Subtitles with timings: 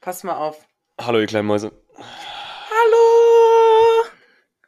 [0.00, 0.66] Pass mal auf.
[1.00, 1.72] Hallo, ihr kleinen Mäuse.
[2.70, 4.04] Hallo!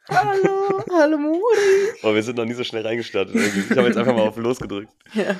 [0.09, 0.83] Hallo!
[0.91, 1.93] Hallo, Muri!
[2.03, 3.35] Oh, wir sind noch nie so schnell reingestartet.
[3.35, 3.61] irgendwie.
[3.71, 4.91] Ich habe jetzt einfach mal auf Los gedrückt.
[5.13, 5.35] Ja.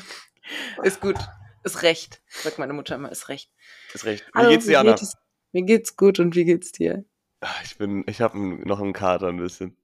[0.83, 1.15] Ist gut.
[1.63, 2.21] Ist recht.
[2.27, 3.51] Sagt meine Mutter immer, ist recht.
[3.93, 4.25] Ist recht.
[4.27, 4.91] Wie Hallo, geht's dir, Anna?
[4.93, 5.15] geht es-
[5.53, 7.05] Mir geht's gut und wie geht's dir?
[7.41, 8.37] Ah, Ich bin, ich habe
[8.67, 9.77] noch einen Kater ein bisschen.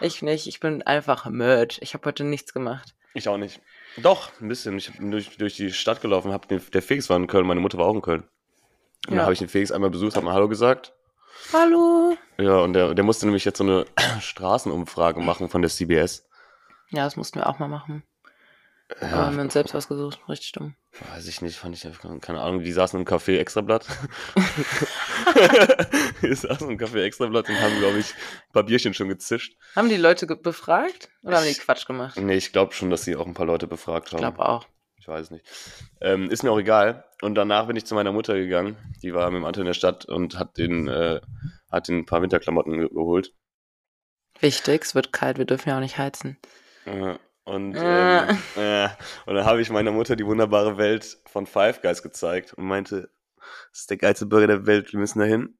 [0.00, 0.46] Ich nicht.
[0.46, 1.78] Ich bin einfach Merch.
[1.82, 2.94] Ich habe heute nichts gemacht.
[3.14, 3.60] Ich auch nicht.
[3.98, 4.78] Doch, ein bisschen.
[4.78, 7.60] Ich bin durch, durch die Stadt gelaufen, hab den, der Felix war in Köln, meine
[7.60, 8.24] Mutter war auch in Köln.
[9.06, 9.16] Und Ja.
[9.18, 10.92] dann habe ich den Felix einmal besucht, hab mal Hallo gesagt.
[11.52, 12.16] Hallo!
[12.38, 13.86] Ja, und der, der musste nämlich jetzt so eine
[14.20, 16.26] Straßenumfrage machen von der CBS.
[16.90, 18.02] Ja, das mussten wir auch mal machen.
[19.00, 20.18] Aber Ja, haben wir uns selbst ausgesucht.
[20.28, 20.74] Richtig dumm.
[21.14, 21.86] weiß ich nicht, fand ich
[22.20, 23.86] keine Ahnung, die saßen im Café Extrablatt.
[26.22, 29.56] die saßen im Café Extrablatt und haben, glaube ich, ein paar Bierchen schon gezischt.
[29.76, 31.08] Haben die Leute befragt?
[31.22, 32.16] Oder haben die Quatsch gemacht?
[32.18, 34.20] Nee, ich glaube schon, dass sie auch ein paar Leute befragt Ich haben.
[34.20, 34.66] glaube auch.
[34.98, 35.46] Ich weiß es nicht.
[36.00, 37.04] Ähm, ist mir auch egal.
[37.22, 38.76] Und danach bin ich zu meiner Mutter gegangen.
[39.02, 41.20] Die war mit dem Anton in der Stadt und hat den, äh,
[41.70, 43.34] hat den ein paar Winterklamotten ge geholt.
[44.40, 46.38] Wichtig, es wird kalt, wir dürfen ja auch nicht heizen.
[46.86, 48.28] Äh, und, Äh.
[48.28, 48.88] ähm, äh,
[49.26, 53.10] und dann habe ich meiner Mutter die wunderbare Welt von Five Guys gezeigt und meinte,
[53.70, 55.58] das ist der geilste Burger der Welt, wir müssen da hin.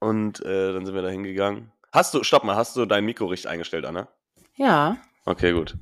[0.00, 1.72] Und äh, dann sind wir da hingegangen.
[1.92, 4.08] Hast du, stopp mal, hast du dein Mikro richtig eingestellt, Anna?
[4.56, 5.76] Ja, Okay, gut.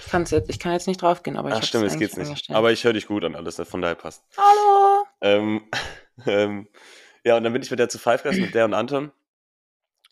[0.00, 2.50] ich, kann's jetzt, ich kann jetzt nicht draufgehen, aber ich Ach stimmt, eigentlich geht's nicht.
[2.50, 4.24] Aber ich höre dich gut an alles, von daher passt.
[4.36, 5.04] Hallo!
[5.20, 5.68] Ähm,
[6.26, 6.68] ähm,
[7.24, 9.12] ja, und dann bin ich mit der zu Five Guys, mit der und Anton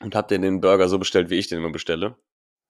[0.00, 2.16] und hab den den Burger so bestellt, wie ich den immer bestelle.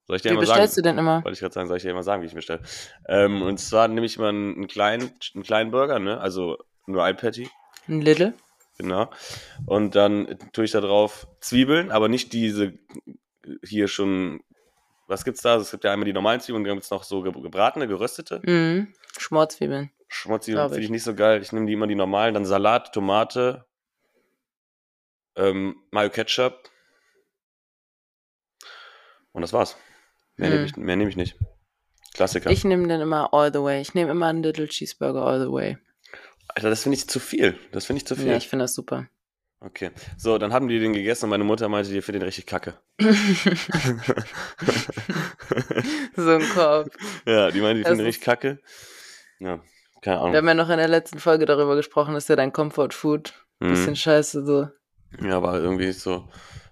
[0.05, 0.83] Soll ich dir Wie mal bestellst sagen?
[0.83, 1.17] du denn immer?
[1.25, 2.61] Wollte ich gerade sagen, soll ich dir mal sagen, wie ich bestelle.
[3.09, 6.21] Ähm, und zwar nehme ich immer einen, einen kleinen, einen kleinen Burger, ne?
[6.21, 7.49] Also nur ein Patty,
[7.89, 8.33] Ein Little?
[8.77, 9.09] genau.
[9.65, 12.79] Und dann tue ich da drauf Zwiebeln, aber nicht diese
[13.65, 14.39] hier schon.
[15.07, 15.55] Was gibt's da?
[15.55, 18.41] Es gibt ja einmal die normalen Zwiebeln, dann gibt's noch so ge- gebratene, geröstete.
[18.43, 18.93] Mhm.
[19.17, 19.91] Schmorzwiebeln.
[20.09, 20.85] Schmutzzwiebeln Glaub finde ich.
[20.85, 21.41] ich nicht so geil.
[21.41, 22.33] Ich nehme die immer die normalen.
[22.33, 23.65] Dann Salat, Tomate,
[25.35, 26.69] ähm, Mayo Ketchup.
[29.31, 29.75] Und das war's.
[30.35, 30.55] Mehr Hm.
[30.55, 31.35] nehme ich, mehr nehm ich nicht.
[32.13, 32.49] Klassiker.
[32.49, 33.81] Ich nehme den immer all the way.
[33.81, 35.77] Ich nehme immer einen Little Cheeseburger all the way.
[36.49, 37.59] Alter, das finde ich zu viel.
[37.71, 38.27] Das finde ich zu viel.
[38.27, 39.07] Ja, ich finde das super.
[39.59, 39.91] Okay.
[40.17, 42.75] So, dann haben die den gegessen und meine Mutter meinte, die findet den richtig kacke.
[46.15, 46.89] so ein Korb.
[47.25, 48.59] ja, die meinte, die Das findet den richtig kacke.
[49.39, 49.59] Ja,
[50.01, 50.31] keine Ahnung.
[50.33, 53.33] Wir haben ja noch in der letzten Folge darüber gesprochen, dass ja dein Comfort Food
[53.59, 53.69] Mhm.
[53.69, 54.67] bisschen scheiße so.
[55.21, 56.27] Ja, war irgendwie nicht so,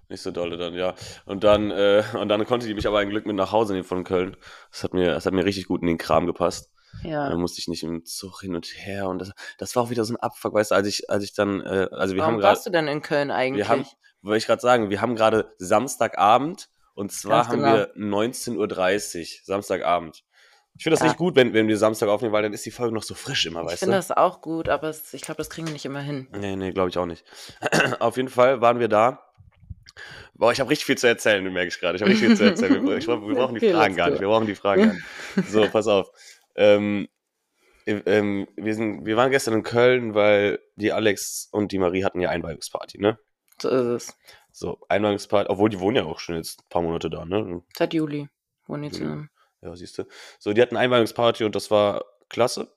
[0.08, 0.94] nicht so dolle dann, ja.
[1.24, 3.84] Und dann, äh, und dann konnte die mich aber ein Glück mit nach Hause nehmen
[3.84, 4.36] von Köln.
[4.70, 6.70] Das hat mir, das hat mir richtig gut in den Kram gepasst.
[7.02, 7.28] Ja.
[7.28, 10.04] Da musste ich nicht im Zug hin und her und das, das war auch wieder
[10.04, 12.40] so ein Abfuck, weißt du, als ich, als ich dann, äh, also wir Warum haben
[12.40, 13.66] gerade, warst du denn in Köln eigentlich?
[13.66, 13.86] wir haben,
[14.22, 17.74] wollte ich gerade sagen, wir haben gerade Samstagabend und zwar Ganz haben genau.
[17.74, 20.24] wir 19.30 Uhr, Samstagabend.
[20.78, 21.06] Ich finde das Ja.
[21.08, 23.46] nicht gut, wenn, wenn wir Samstag aufnehmen, weil dann ist die Folge noch so frisch
[23.46, 23.98] immer, ich weißt finde du?
[23.98, 26.28] das auch gut, aber es, ich glaube, das kriegen wir nicht immer hin.
[26.38, 27.24] Nee, nee, glaube ich auch nicht.
[28.00, 29.22] Auf jeden Fall waren wir da.
[30.34, 31.96] Boah, ich habe richtig viel zu erzählen, merke ich gerade.
[31.96, 32.86] Ich habe richtig viel zu erzählen.
[32.86, 34.20] Wir, ich, wir brauchen die Fragen gar nicht.
[34.20, 35.50] Wir brauchen die Fragen gar nicht.
[35.50, 36.10] So, pass auf.
[36.56, 37.08] Ähm,
[37.86, 42.20] ähm, wir, sind, wir waren gestern in Köln, weil die Alex und die Marie hatten
[42.20, 43.18] ja Einweihungsparty, ne?
[43.60, 44.18] So ist es.
[44.50, 47.62] So, Einweihungsparty, obwohl die wohnen ja auch schon jetzt ein paar Monate da, ne?
[47.76, 48.28] Seit Juli
[48.66, 49.30] wohnen die zusammen.
[49.62, 50.04] Ja, siehst du.
[50.38, 52.72] So, die hatten Einweihungsparty und das war klasse.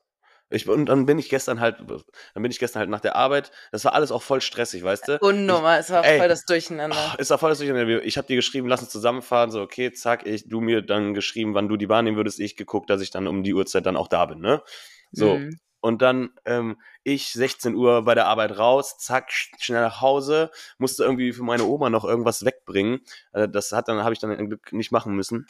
[0.51, 3.51] Ich, und dann bin ich gestern halt, dann bin ich gestern halt nach der Arbeit.
[3.71, 5.19] Das war alles auch voll stressig, weißt du?
[5.19, 6.17] Unnormal, es war ey.
[6.17, 6.97] voll das Durcheinander.
[7.13, 8.03] Oh, ist da voll das Durcheinander.
[8.03, 9.51] Ich habe dir geschrieben, lass uns zusammenfahren.
[9.51, 12.39] So, okay, zack, ich, du mir dann geschrieben, wann du die Bahn nehmen würdest.
[12.39, 14.63] Ich geguckt, dass ich dann um die Uhrzeit dann auch da bin, ne?
[15.11, 15.37] So.
[15.37, 15.59] Mhm.
[15.81, 20.51] Und dann ähm, ich 16 Uhr bei der Arbeit raus, zack, sch- schnell nach Hause,
[20.77, 22.99] musste irgendwie für meine Oma noch irgendwas wegbringen.
[23.31, 25.47] Äh, das hat dann, habe ich dann ein Glück nicht machen müssen.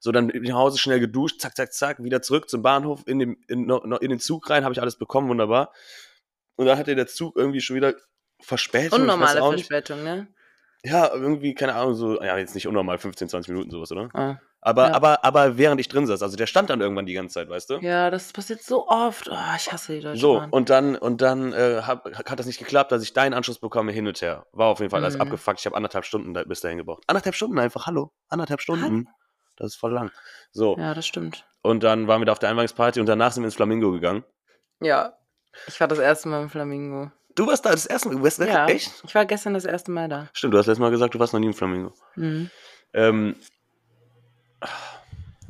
[0.00, 3.38] So, dann nach Hause schnell geduscht, zack, zack, zack, wieder zurück zum Bahnhof, in, dem,
[3.48, 5.72] in, in den Zug rein, habe ich alles bekommen, wunderbar.
[6.56, 7.94] Und dann hatte der Zug irgendwie schon wieder
[8.40, 9.00] Verspätung.
[9.02, 9.40] Unnormale.
[9.40, 10.28] Verspätung, ne?
[10.84, 14.08] Ja, irgendwie, keine Ahnung, so, ja, jetzt nicht unnormal, 15, 20 Minuten sowas, oder?
[14.14, 14.34] Oh.
[14.60, 14.94] Aber, Ja.
[14.94, 17.70] aber, aber während ich drin saß, also der stand dann irgendwann die ganze Zeit, weißt
[17.70, 17.74] du?
[17.78, 19.28] Ja, das passiert so oft.
[19.30, 20.50] Oh, ich hasse die Deutsche So, Bahn.
[20.50, 23.92] und dann, und dann äh, hab, hat das nicht geklappt, dass ich deinen Anschluss bekomme,
[23.92, 24.46] hin und her.
[24.52, 25.22] War auf jeden Fall alles Mhm.
[25.22, 25.60] abgefuckt.
[25.60, 27.04] Ich habe anderthalb Stunden da, bis dahin gebraucht.
[27.06, 28.12] Anderthalb Stunden einfach, hallo.
[28.28, 29.08] Anderthalb Stunden.
[29.58, 30.10] Das ist voll lang.
[30.52, 31.44] So, Ja, das stimmt.
[31.62, 34.24] und dann waren wir da auf der Einweihungsparty und danach sind wir ins Flamingo gegangen.
[34.80, 35.14] Ja.
[35.66, 37.10] Ich war das erste Mal im Flamingo.
[37.34, 38.66] Du warst da das erste Mal, du warst Ja.
[38.68, 39.02] echt?
[39.04, 40.28] Ich war gestern das erste Mal da.
[40.32, 41.92] Stimmt, du hast letztes Mal gesagt, du warst noch nie im Flamingo.
[42.16, 42.50] Mhm.
[42.94, 43.36] Ähm,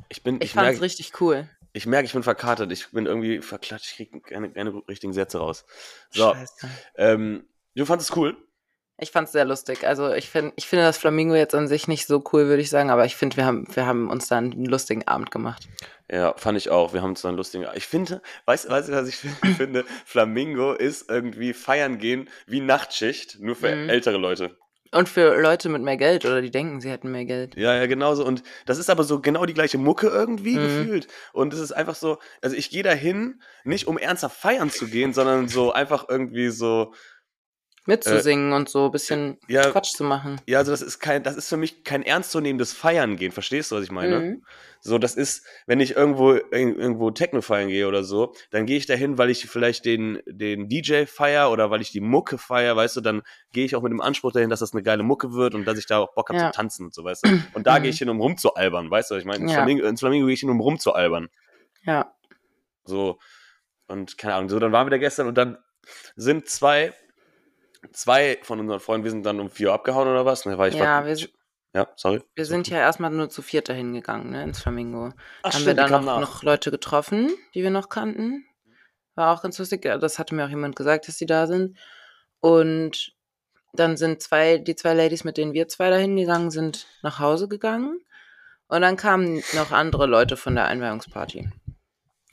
[0.09, 1.49] ich bin, Ich, ich, fand's merke, richtig cool.
[1.73, 2.73] ich merke, ich bin verkatert.
[2.73, 3.91] Ich bin irgendwie verklatscht.
[3.91, 5.65] Ich kriege keine, keine richtigen Sätze raus.
[6.11, 6.35] So,
[6.97, 8.37] ähm, du fandest es cool.
[9.01, 9.87] Ich fand's sehr lustig.
[9.87, 12.69] Also ich finde, ich finde das Flamingo jetzt an sich nicht so cool, würde ich
[12.71, 15.69] sagen, aber ich finde, wir haben, wir haben uns da einen lustigen Abend gemacht.
[16.11, 16.95] Ja, fand ich auch.
[16.95, 17.67] Wir haben uns dann lustigen.
[17.75, 19.17] Ich finde, weißt weißt du, was ich
[19.57, 19.85] finde?
[20.05, 23.89] Flamingo ist irgendwie feiern gehen wie Nachtschicht, nur für Mhm.
[23.89, 24.57] ältere Leute.
[24.91, 27.57] Und für Leute mit mehr Geld oder die denken, sie hätten mehr Geld.
[27.57, 28.25] Ja, ja, genauso.
[28.25, 30.63] Und das ist aber so genau die gleiche Mucke irgendwie Mhm.
[30.63, 31.09] gefühlt.
[31.35, 35.13] Und es ist einfach so, also ich gehe dahin, nicht um ernsthaft feiern zu gehen,
[35.13, 36.95] sondern so einfach irgendwie so,
[37.89, 40.41] Mitzusingen und so ein bisschen Äh, ja, Quatsch zu machen.
[40.47, 43.33] ja, also das ist kein, das ist für mich kein ernstzunehmendes Feiern gehen.
[43.33, 44.21] Verstehst du, was ich meine?
[44.21, 44.45] Mhm.
[44.81, 48.77] So, das ist, wenn ich irgendwo, ir- irgendwo Techno feiern gehe oder so, dann gehe
[48.77, 52.77] ich dahin, weil ich vielleicht den, den DJ feier oder weil ich die Mucke feier,
[52.77, 55.33] weißt du, dann gehe ich auch mit dem Anspruch dahin, dass das eine geile Mucke
[55.33, 56.53] wird und dass ich da auch Bock habe Ja.
[56.53, 57.41] zu tanzen und so, weißt du.
[57.55, 57.83] Und da Mhm.
[57.83, 59.59] gehe ich hin, um rumzualbern, weißt du, was ich meine, ins, Ja.
[59.59, 61.29] Flamingo, ins Flamingo gehe ich hin, um rumzualbern.
[61.85, 62.13] Ja.
[62.85, 63.19] So,
[63.89, 65.59] und keine Ahnung, so, dann waren wir da gestern und dann
[66.17, 66.93] sind zwei,
[67.93, 70.47] zwei von unseren Freunden, wir sind dann um vier Uhr abgehauen oder was?
[70.47, 71.17] Ne, weil ich Ja, war, wir,
[71.75, 72.23] ja, sorry.
[72.35, 75.13] wir sind ja erstmal nur zu viert dahin gegangen, ne, ins Flamingo.
[75.43, 78.45] Ach, haben stimmt, wir die da kamen noch, noch Leute getroffen, die wir noch kannten.
[79.15, 79.83] War auch ganz lustig.
[79.83, 81.77] Das hatte mir auch jemand gesagt, dass die da sind.
[82.41, 83.13] Und
[83.73, 87.49] dann sind zwei, die zwei Ladies, mit denen wir zwei dahin gegangen sind, nach Hause
[87.49, 88.01] gegangen.
[88.69, 91.51] Und dann kamen noch andere Leute von der Einweihungsparty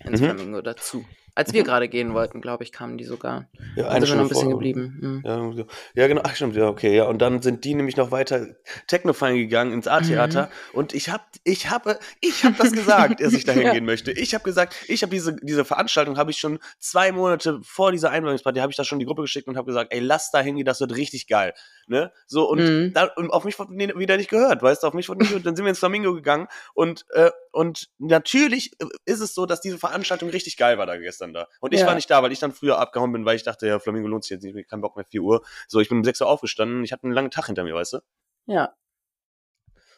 [0.03, 0.25] ins Mhm.
[0.25, 1.06] Flamingo dazu.
[1.35, 3.49] Als wir gerade gehen wollten, glaube ich, kamen die sogar.
[3.75, 4.97] Ja, Dann sind wir noch ein bisschen vor- geblieben.
[5.01, 5.21] Mhm.
[5.25, 5.65] Ja,
[5.95, 6.21] ja, genau.
[6.23, 6.55] Ach, stimmt.
[6.55, 6.95] Ja, okay.
[6.95, 8.47] Ja, und dann sind die nämlich noch weiter
[8.87, 10.49] Techno feiern gegangen ins A-Theater.
[10.73, 13.81] Und ich habe, ich habe, ich habe das gesagt, dass ich da hingehen Ja.
[13.81, 14.11] möchte.
[14.13, 18.11] Ich habe gesagt, ich habe diese, diese Veranstaltung habe ich schon zwei Monate vor dieser
[18.11, 20.65] Einweihungsparty habe ich da schon die Gruppe geschickt und habe gesagt, ey, lass da hingehen,
[20.65, 21.53] das wird richtig geil.
[21.87, 22.11] Ne?
[22.27, 22.93] So und, Mhm.
[22.93, 25.45] da, und auf mich wurde wieder nicht gehört, weißt du, auf mich wurde nicht gehört.
[25.45, 28.71] Dann sind wir ins Flamingo gegangen und äh, und natürlich
[29.05, 31.48] ist es so, dass diese Veranstaltung richtig geil war da gestern da.
[31.60, 31.88] Und ich Ja.
[31.88, 34.24] war nicht da, weil ich dann früher abgehauen bin, weil ich dachte, ja, Flamingo lohnt
[34.24, 35.44] sich jetzt nicht, kein Bock mehr, 4 Uhr.
[35.68, 37.94] So, ich bin um 6 Uhr aufgestanden, ich hatte einen langen Tag hinter mir, weißt
[37.94, 38.00] du?
[38.48, 38.74] Ja,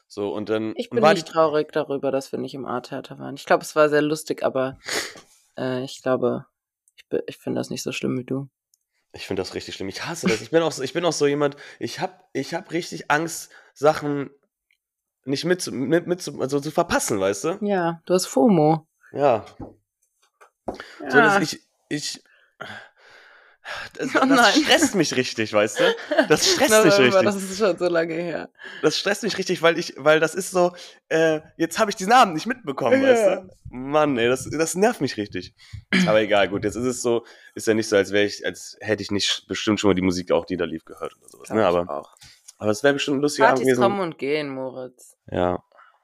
[0.07, 3.35] So, und dann ich bin war nicht traurig darüber, dass wir nicht im A-Theater waren.
[3.35, 4.77] Ich glaube, es war sehr lustig, aber
[5.57, 6.45] äh, ich glaube,
[6.95, 8.47] ich, ich finde das nicht so schlimm wie du.
[9.13, 9.89] Ich finde das richtig schlimm.
[9.89, 10.41] Ich hasse das.
[10.41, 13.51] Ich bin auch so, ich bin auch so jemand, ich habe ich hab richtig Angst,
[13.73, 14.29] Sachen
[15.25, 17.57] nicht mit, mit, mit zu, also zu verpassen, weißt du?
[17.61, 18.87] Ja, du hast FOMO.
[19.11, 19.45] Ja.
[21.01, 21.11] Ja.
[21.11, 22.23] So, dass ich, ich,
[23.95, 25.95] das, Oh das stresst mich richtig, weißt du?
[26.29, 27.23] Das stresst mich November, richtig.
[27.25, 28.49] Das ist schon so lange her.
[28.81, 30.73] Das stresst mich richtig, weil ich, weil das ist so,
[31.09, 33.09] äh, jetzt habe ich diesen Abend nicht mitbekommen, Ja.
[33.09, 33.49] weißt du?
[33.69, 35.53] Mann, ey, das, das nervt mich richtig.
[36.07, 37.25] Aber egal, gut, jetzt ist es so,
[37.55, 40.01] ist ja nicht so, als wäre ich, als hätte ich nicht bestimmt schon mal die
[40.01, 41.49] Musik auch, die da lief, gehört oder sowas.
[41.49, 41.65] Ne?
[41.65, 42.15] Aber, auch.
[42.57, 43.81] aber es wäre bestimmt ein lustiger Abend Partys gewesen.
[43.81, 45.17] kommen und gehen, Moritz.
[45.29, 45.61] Ja.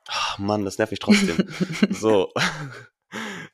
[0.10, 1.48] Ach, Mann, das nervt mich trotzdem.
[1.90, 2.30] so.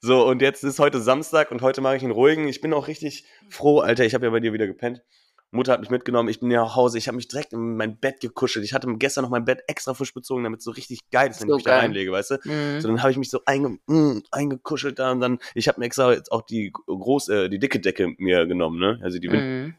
[0.01, 2.47] So, und jetzt ist heute Samstag und heute mache ich einen ruhigen.
[2.47, 4.05] Ich bin auch richtig froh, Alter.
[4.05, 5.03] Ich habe ja bei dir wieder gepennt.
[5.51, 6.29] Mutter hat mich mitgenommen.
[6.29, 6.97] Ich bin ja nach Hause.
[6.97, 8.63] Ich habe mich direkt in mein Bett gekuschelt.
[8.63, 11.41] Ich hatte gestern noch mein Bett extra frisch bezogen, damit es so richtig geil ist,
[11.41, 11.79] wenn So ich mich da geil.
[11.81, 12.35] reinlege, weißt du?
[12.45, 12.79] Mhm.
[12.79, 15.87] So, dann habe ich mich so einge mm, eingekuschelt da und dann, ich habe mir
[15.87, 18.99] extra jetzt auch die große, äh, die dicke Decke mir genommen, ne?
[19.03, 19.75] Also die Wind Mhm.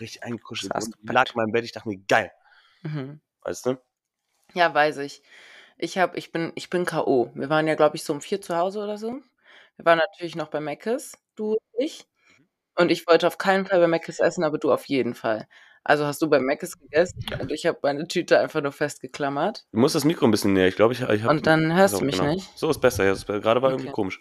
[0.00, 0.84] richtig eingekuschelt Bett.
[1.02, 1.64] lag in meinem Bett.
[1.64, 2.30] Ich dachte mir, geil,
[2.84, 3.20] Mhm.
[3.42, 3.76] weißt du?
[4.54, 5.20] Ja, weiß ich.
[5.76, 7.32] Ich hab, ich bin, ich bin K.O.
[7.34, 9.20] Wir waren ja, glaube ich, so um vier zu Hause oder so.
[9.78, 12.04] Wir waren natürlich noch bei Meckes, du und ich.
[12.74, 15.46] Und ich wollte auf keinen Fall bei Meckes essen, aber du auf jeden Fall.
[15.84, 19.66] Also hast du bei Meckes gegessen und ich habe meine Tüte einfach nur festgeklammert.
[19.72, 20.66] Du musst das Mikro ein bisschen näher.
[20.68, 21.28] Ich glaube, ich, ich habe.
[21.30, 22.50] Und dann hörst du mich nicht.
[22.58, 23.04] So ist besser.
[23.04, 23.14] Ja.
[23.14, 23.94] Gerade war irgendwie Okay.
[23.94, 24.20] komisch.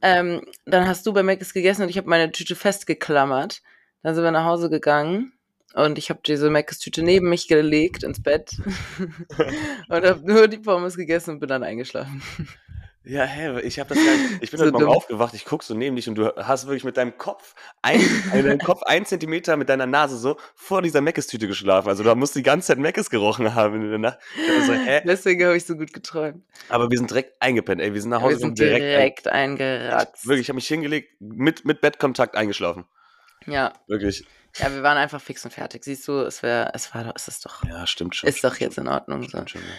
[0.00, 3.62] Ähm, dann hast du bei Meckes gegessen und ich habe meine Tüte festgeklammert.
[4.02, 5.32] Dann sind wir nach Hause gegangen
[5.74, 8.56] und ich habe diese Meckes-Tüte neben mich gelegt ins Bett
[9.88, 12.22] und habe nur die Pommes gegessen und bin dann eingeschlafen.
[13.04, 14.42] Ja, hä, ich habe das gar nicht.
[14.42, 14.94] Ich bin So heute Morgen dumm.
[14.94, 18.00] aufgewacht, ich guck so neben dich und du hast wirklich mit deinem Kopf ein,
[18.32, 21.88] also deinem Kopf ein Zentimeter mit deiner Nase so vor dieser Meckes-Tüte geschlafen.
[21.88, 24.18] Also du musst die ganze Zeit Meckes gerochen haben in der Nacht.
[24.66, 25.00] So, hä?
[25.06, 26.44] Deswegen habe ich so gut geträumt.
[26.68, 27.94] Aber wir sind direkt eingepennt, ey.
[27.94, 30.26] Wir sind nach Wir Hause sind gekommen, direkt, ein- eingeratzt.
[30.26, 32.84] Wirklich, ich habe mich hingelegt, mit, mit Bettkontakt eingeschlafen.
[33.46, 33.72] Ja.
[33.86, 34.26] Wirklich.
[34.56, 35.82] ja, wir waren einfach fix und fertig.
[35.84, 38.28] Siehst du, es wäre, es war, doch- es ist doch, Ja, stimmt schon.
[38.28, 39.30] ist doch jetzt in Ordnung so.
[39.30, 39.76] schon, stimmt schon, ja.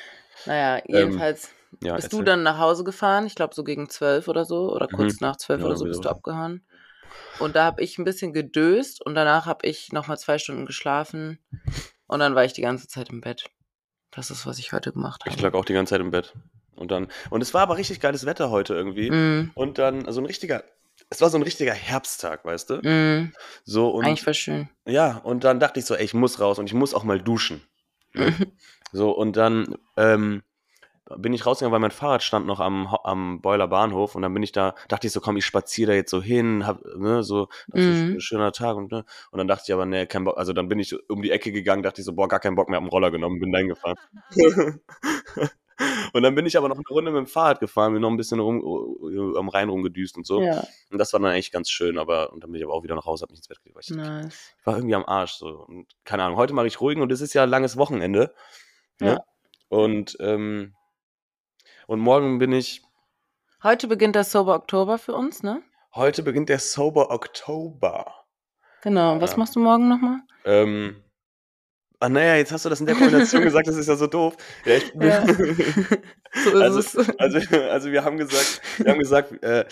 [0.78, 1.50] Naja, jedenfalls
[1.82, 2.26] Ja, bist du erzähl.
[2.26, 3.26] dann nach Hause gefahren.
[3.26, 5.28] Ich glaube so gegen zwölf oder so oder kurz Mhm.
[5.28, 6.66] nach zwölf Ja, oder so bist du abgehauen.
[7.40, 10.66] Und da habe ich ein bisschen gedöst und danach habe ich noch mal zwei Stunden
[10.66, 11.40] geschlafen
[12.08, 13.46] und dann war ich die ganze Zeit im Bett.
[14.12, 15.36] Das ist, was ich heute gemacht habe.
[15.36, 16.34] Ich lag auch die ganze Zeit im Bett.
[16.76, 19.12] Und dann, und es war aber richtig geiles Wetter heute irgendwie.
[19.12, 20.64] Mm, Und dann so ein richtiger,
[21.10, 22.76] es war so ein richtiger Herbsttag, weißt du?
[22.82, 23.34] mm,
[23.64, 24.70] So und eigentlich war schön.
[24.86, 27.22] ja, und dann dachte ich so, ey, ich muss raus und ich muss auch mal
[27.22, 27.62] duschen.
[28.14, 28.34] Ne?
[28.38, 28.52] Mhm.
[28.92, 30.42] So, und dann ähm,
[31.18, 34.44] bin ich rausgegangen, weil mein Fahrrad stand noch am, am Beuler Bahnhof und dann bin
[34.44, 37.48] ich da, dachte ich so, komm, ich spaziere da jetzt so hin, hab, ne, so,
[37.74, 38.14] Mhm.
[38.16, 40.68] ein schöner Tag und, ne, und dann dachte ich aber, nee, kein Bock, also dann
[40.70, 42.84] bin ich um die Ecke gegangen, dachte ich so, boah, gar keinen Bock mehr, hab
[42.84, 43.96] einen Roller genommen, bin dahin gefahren.
[46.14, 48.18] und dann bin ich aber noch eine Runde mit dem Fahrrad gefahren, bin noch ein
[48.18, 48.62] bisschen rum,
[49.38, 50.42] am Rhein rumgedüst und so.
[50.42, 52.84] Ja, Und das war dann eigentlich ganz schön, aber, und dann bin ich aber auch
[52.84, 54.56] wieder nach Hause, hab mich ins Bett gelegt, weil ich, nice.
[54.60, 57.22] ich war irgendwie am Arsch, so, und keine Ahnung, heute mache ich ruhigen und es
[57.22, 58.34] ist ja ein langes Wochenende,
[59.00, 59.20] ne, Ja.
[59.70, 60.76] und, ähm,
[61.90, 62.84] und morgen bin ich,
[63.64, 65.62] Heute beginnt der Sober Oktober für uns, ne?
[65.96, 68.06] heute beginnt der Sober Oktober.
[68.84, 69.20] Genau.
[69.20, 69.38] Was Ja.
[69.38, 70.20] machst du morgen nochmal?
[70.46, 71.04] Ähm,
[72.00, 74.38] ah, naja, jetzt hast du das in der Kombination gesagt, das ist ja so doof.
[74.66, 75.26] Ja, ich, Ja.
[76.44, 77.20] So ist also, es.
[77.20, 79.66] also, also wir haben gesagt, wir haben gesagt, äh,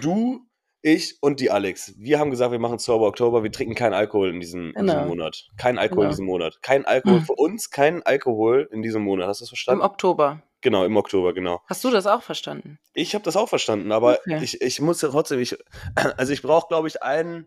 [0.00, 0.46] du,
[0.80, 4.30] ich und die Alex, wir haben gesagt, wir machen Sober Oktober, wir trinken keinen Alkohol
[4.30, 5.06] in diesem, in diesem Genau.
[5.08, 5.48] Monat.
[5.58, 6.10] Kein Alkohol in Genau.
[6.12, 6.62] diesem Monat.
[6.62, 7.24] Kein Alkohol Mhm.
[7.26, 9.26] für uns, kein Alkohol in diesem Monat.
[9.26, 9.82] Hast du das Im verstanden?
[9.82, 10.40] Oktober.
[10.66, 11.62] Genau, im Oktober, genau.
[11.68, 12.80] Hast du das auch verstanden?
[12.92, 14.40] Ich habe das auch verstanden, aber Okay.
[14.42, 15.56] ich, ich muss ja trotzdem, ich,
[16.16, 17.46] also ich brauche, glaube ich, einen,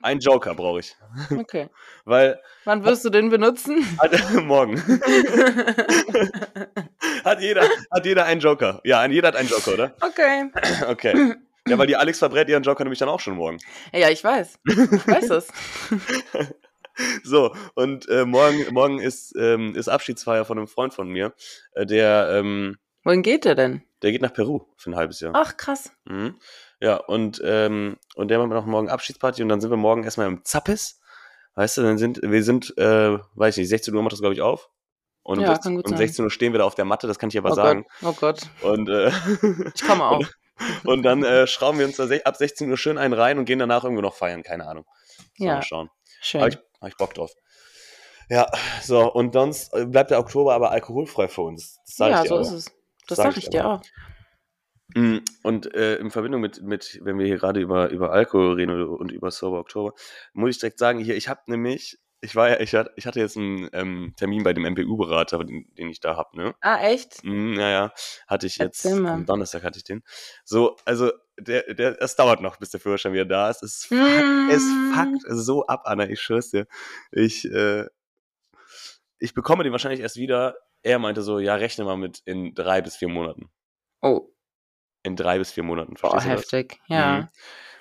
[0.00, 0.94] einen Joker brauche ich.
[1.36, 1.68] Okay.
[2.04, 3.84] Weil, Wann wirst du den benutzen?
[4.44, 4.80] morgen.
[7.24, 8.80] hat, jeder, hat jeder einen Joker.
[8.84, 9.96] Ja, jeder hat einen Joker, oder?
[10.02, 10.50] okay.
[10.86, 11.34] Okay.
[11.68, 13.58] Ja, weil die Alex verbrät ihren Joker nämlich dann auch schon morgen.
[13.92, 14.58] Ja, ich weiß.
[14.66, 15.48] Ich weiß es.
[17.24, 21.32] So, und äh, morgen, morgen ist, ähm, ist Abschiedsfeier von einem Freund von mir.
[21.72, 23.82] Äh, der, ähm, Wohin geht der denn?
[24.02, 25.32] der geht nach Peru für ein halbes Jahr.
[25.34, 25.90] Ach, krass.
[26.04, 26.38] Mhm.
[26.80, 30.26] Ja, und, ähm, und der macht noch morgen Abschiedsparty und dann sind wir morgen erstmal
[30.26, 31.00] im Zappes.
[31.54, 34.40] Weißt du, dann sind, wir sind, äh, weiß nicht, 16 Uhr macht das, glaube ich,
[34.40, 34.70] auf.
[35.22, 35.98] Und um, Ja, 16, kann gut um sein.
[35.98, 37.86] 16 Uhr stehen wir da auf der Matte, das kann ich aber oh sagen.
[38.00, 38.12] Gott.
[38.12, 38.40] Oh Gott.
[38.62, 39.12] Und, äh,
[39.74, 40.26] Ich komme auch.
[40.84, 43.58] und dann äh, schrauben wir uns da ab 16 Uhr schön einen rein und gehen
[43.58, 44.84] danach irgendwo noch feiern, keine Ahnung.
[45.36, 45.56] Ja.
[45.56, 45.90] wir schauen.
[46.20, 46.56] Schön.
[46.82, 47.32] Habe ich, Bock drauf.
[48.28, 48.50] Ja,
[48.82, 51.80] so, und sonst äh, bleibt der Oktober aber alkoholfrei für uns.
[51.86, 52.42] Das sage ja, ich dir so aber.
[52.42, 52.72] ist es.
[53.08, 53.74] Das Sag sag ich ich dir aber.
[53.76, 53.82] auch.
[54.94, 58.82] Mm, Und äh, in Verbindung mit, mit, wenn wir hier gerade über, über Alkohol reden
[58.84, 59.94] und über Sober Oktober,
[60.34, 63.18] muss ich direkt sagen, hier, ich habe nämlich, ich war ja, ich hatte, ich hatte
[63.20, 66.54] jetzt einen ähm, Termin bei dem MPU-Berater, den, den ich da habe, ne?
[66.60, 67.24] Ah, echt?
[67.24, 67.92] Mm, Naja,
[68.26, 69.12] hatte ich jetzt, Erzähl mal.
[69.14, 70.02] am Donnerstag hatte ich den.
[70.44, 73.62] So, also, der, der, es dauert noch, bis der Führerschein wieder da ist.
[73.62, 73.98] Es, fuck,
[74.50, 74.92] es Mm.
[74.92, 76.66] fuckt so ab, Anna, ich schwör's dir.
[77.10, 77.86] Ich, äh,
[79.18, 80.56] ich bekomme den wahrscheinlich erst wieder.
[80.82, 83.50] Er meinte so, ja, rechne mal mit in drei bis vier Monaten.
[84.00, 84.28] Oh,
[85.04, 86.40] In drei bis vier Monaten, verstehst du das?
[86.40, 86.80] heftig.
[86.88, 87.20] Ja.
[87.22, 87.28] Mhm.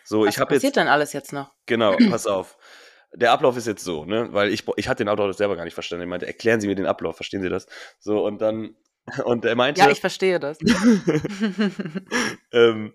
[0.04, 1.52] So, Was ich habe jetzt, passiert denn alles jetzt noch?
[1.66, 2.58] genau, pass auf.
[3.14, 5.74] Der Ablauf ist jetzt so, ne, weil ich, ich hatte den Ablauf selber gar nicht
[5.74, 6.04] verstanden.
[6.04, 7.66] Er meinte, erklären Sie mir den Ablauf, verstehen Sie das?
[8.00, 8.76] So, und dann,
[9.26, 10.58] und er meinte, Ja, ich verstehe das.
[12.54, 12.94] ähm,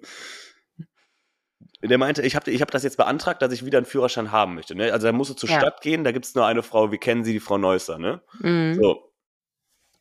[1.82, 4.54] der meinte, ich habe ich hab das jetzt beantragt, dass ich wieder einen Führerschein haben
[4.54, 4.74] möchte.
[4.74, 4.92] Ne?
[4.92, 5.60] Also da musst du zur Ja.
[5.60, 8.20] Stadt gehen, da gibt es nur eine Frau, wir kennen sie, die Frau Neusser, ne?
[8.40, 8.74] Mhm.
[8.74, 9.05] So.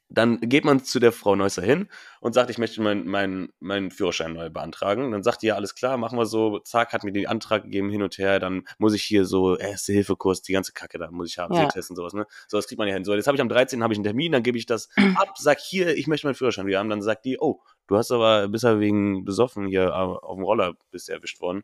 [0.07, 1.89] Dann geht man zu der Frau Neusser hin
[2.21, 5.11] und sagt, ich möchte meinen mein, meinen Führerschein neu beantragen.
[5.11, 6.59] Dann sagt die, ja, alles klar, machen wir so.
[6.59, 8.39] Zack, hat mir den Antrag gegeben, hin und her.
[8.39, 11.61] Dann muss ich hier so Erste-Hilfe-Kurs, die ganze Kacke da muss ich haben, Ja.
[11.69, 12.13] Sehtest und sowas.
[12.13, 12.27] Ne?
[12.47, 13.03] So, das kriegt man ja hin.
[13.03, 13.81] So, jetzt habe ich am 13.
[13.81, 16.67] habe ich einen Termin, dann gebe ich das ab, sag hier, ich möchte meinen Führerschein
[16.67, 16.89] wieder haben.
[16.89, 20.75] Dann sagt die, oh, du hast aber, bist ja wegen besoffen hier auf dem Roller
[20.91, 21.63] bist du erwischt worden.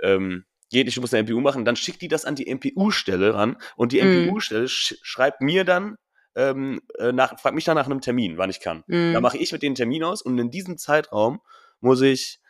[0.00, 3.56] Ähm, geht, ich muss eine MPU machen, dann schickt die das an die MPU-Stelle ran
[3.76, 4.26] und die Mhm.
[4.28, 5.96] MPU-Stelle sch schreibt mir dann,
[6.34, 8.84] ähm, äh, nach, fragt mich dann nach einem Termin, wann ich kann.
[8.86, 9.12] Mhm.
[9.12, 11.40] Dann mache ich mit denen einen Termin aus und in diesem Zeitraum
[11.80, 12.40] muss ich,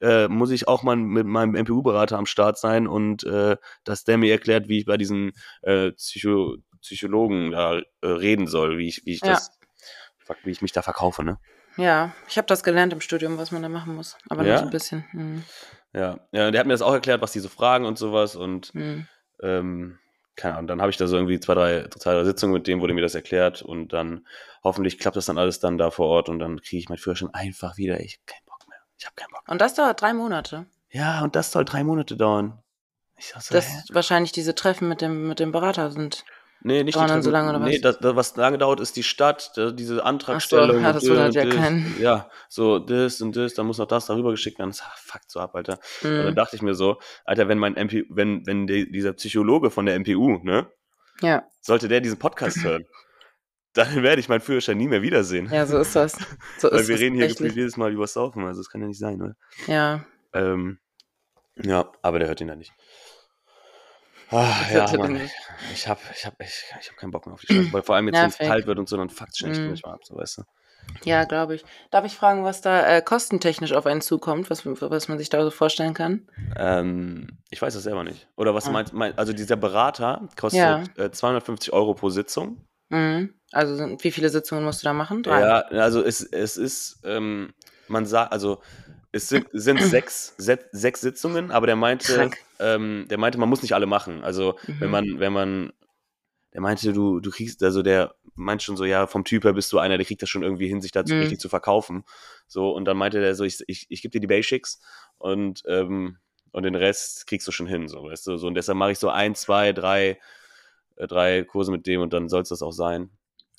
[0.00, 4.18] äh, muss ich auch mal mit meinem MPU-Berater am Start sein und äh, dass der
[4.18, 9.02] mir erklärt, wie ich bei diesen äh, Psycho Psychologen da äh, reden soll, wie ich,
[9.04, 9.32] wie ich Ja.
[9.32, 9.50] das,
[10.44, 11.38] wie ich mich da verkaufe, ne?
[11.76, 14.16] Ja, ich habe das gelernt im Studium, was man da machen muss.
[14.28, 14.60] Aber Ja?
[14.60, 15.04] ein bisschen.
[15.12, 15.44] Mhm.
[15.92, 16.18] Ja.
[16.32, 19.06] ja, der hat mir das auch erklärt, was die so fragen und sowas und Mhm.
[19.42, 19.98] ähm,
[20.38, 22.80] keine Ahnung, dann habe ich da so irgendwie zwei drei, zwei, drei Sitzungen mit dem,
[22.80, 24.26] wurde mir das erklärt und dann
[24.64, 27.34] hoffentlich klappt das dann alles dann da vor Ort und dann kriege ich meinen Führerschein
[27.34, 28.00] einfach wieder.
[28.00, 28.78] Ich hab keinen Bock mehr.
[28.98, 29.42] Ich habe keinen Bock.
[29.48, 30.66] Und das dauert drei Monate.
[30.90, 32.62] Ja, und das soll drei Monate dauern.
[33.16, 33.82] Ich sag so, Das hä?
[33.90, 36.24] wahrscheinlich diese Treffen mit dem, mit dem Berater sind.
[36.60, 37.80] Nee, nicht dauern die dann so lange, oder Nee, was?
[37.82, 40.80] das, das, was lange dauert, ist die Stadt, diese Antragstellung.
[40.82, 42.00] ja, das wundert ja keinen.
[42.00, 44.70] Ja, so das und das, dann muss noch das darüber geschickt werden.
[44.70, 45.78] Das fuckt so ab, Alter.
[46.02, 46.34] Und dann Mhm.
[46.34, 49.94] dachte ich mir so, Alter, wenn mein MP, wenn, wenn die, dieser Psychologe von der
[49.98, 50.68] MPU, ne,
[51.22, 52.86] Ja, sollte der diesen Podcast hören,
[53.74, 55.48] dann werde ich meinen Führerschein nie mehr wiedersehen.
[55.52, 56.16] ja, so ist das.
[56.58, 58.88] So Weil ist wir reden hier gefühlt jedes Mal über Saufen, also das kann ja
[58.88, 59.34] nicht sein, oder?
[59.68, 60.78] Ja, Ähm,
[61.62, 62.72] ja, aber der hört ihn dann nicht.
[64.30, 65.16] Das ja, Mann,
[65.72, 67.72] ich hab, ich hab, ich, ich hab keinen Bock mehr auf die Scheiße.
[67.72, 69.68] Weil vor allem jetzt, wenn es kalt wird und so, dann fuckt es schnell Mhm.
[69.68, 70.42] manchmal ab, so weißt du.
[71.04, 71.64] ja, glaube ich.
[71.90, 75.42] Darf ich fragen, was da äh, kostentechnisch auf einen zukommt, was, was man sich da
[75.42, 76.28] so vorstellen kann?
[76.56, 78.28] Ähm, ich weiß das selber nicht.
[78.36, 78.72] Oder was Ah.
[78.72, 80.82] meint, meint, also dieser Berater kostet Ja.
[80.96, 82.64] äh, 250 Euro pro Sitzung.
[82.90, 83.34] Mhm.
[83.52, 85.22] Also sind, wie viele Sitzungen musst du da machen?
[85.22, 85.40] Drei.
[85.40, 87.52] Ja, also es, es ist, ähm,
[87.86, 88.60] man sagt, also
[89.12, 92.38] es sind, sind sechs, se- sechs Sitzungen, aber der meinte, Krank.
[92.60, 94.22] Ähm, der meinte, man muss nicht alle machen.
[94.24, 94.92] Also wenn Mhm.
[94.92, 95.72] man, wenn man,
[96.54, 99.72] der meinte, du, du kriegst, also der meint schon so, ja, vom Typ her bist
[99.72, 101.20] du einer, der kriegt das schon irgendwie hin, sich dazu Mhm.
[101.20, 102.04] richtig zu verkaufen.
[102.46, 104.80] So, und dann meinte der so, ich, ich, ich gebe dir die Basics
[105.18, 106.18] und, ähm,
[106.52, 108.98] und den Rest kriegst du schon hin, so, weißt du, so, und deshalb mache ich
[108.98, 110.18] so ein, zwei, drei,
[110.96, 113.10] äh, drei Kurse mit dem und dann soll es das auch sein.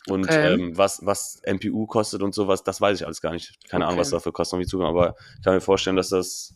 [0.07, 0.53] Und Okay.
[0.53, 3.53] ähm, was, was MPU kostet und sowas, das weiß ich alles gar nicht.
[3.69, 4.15] Keine Ahnung, was Okay.
[4.15, 6.55] dafür kostet, noch nicht zugekommen, aber ich kann mir vorstellen, dass das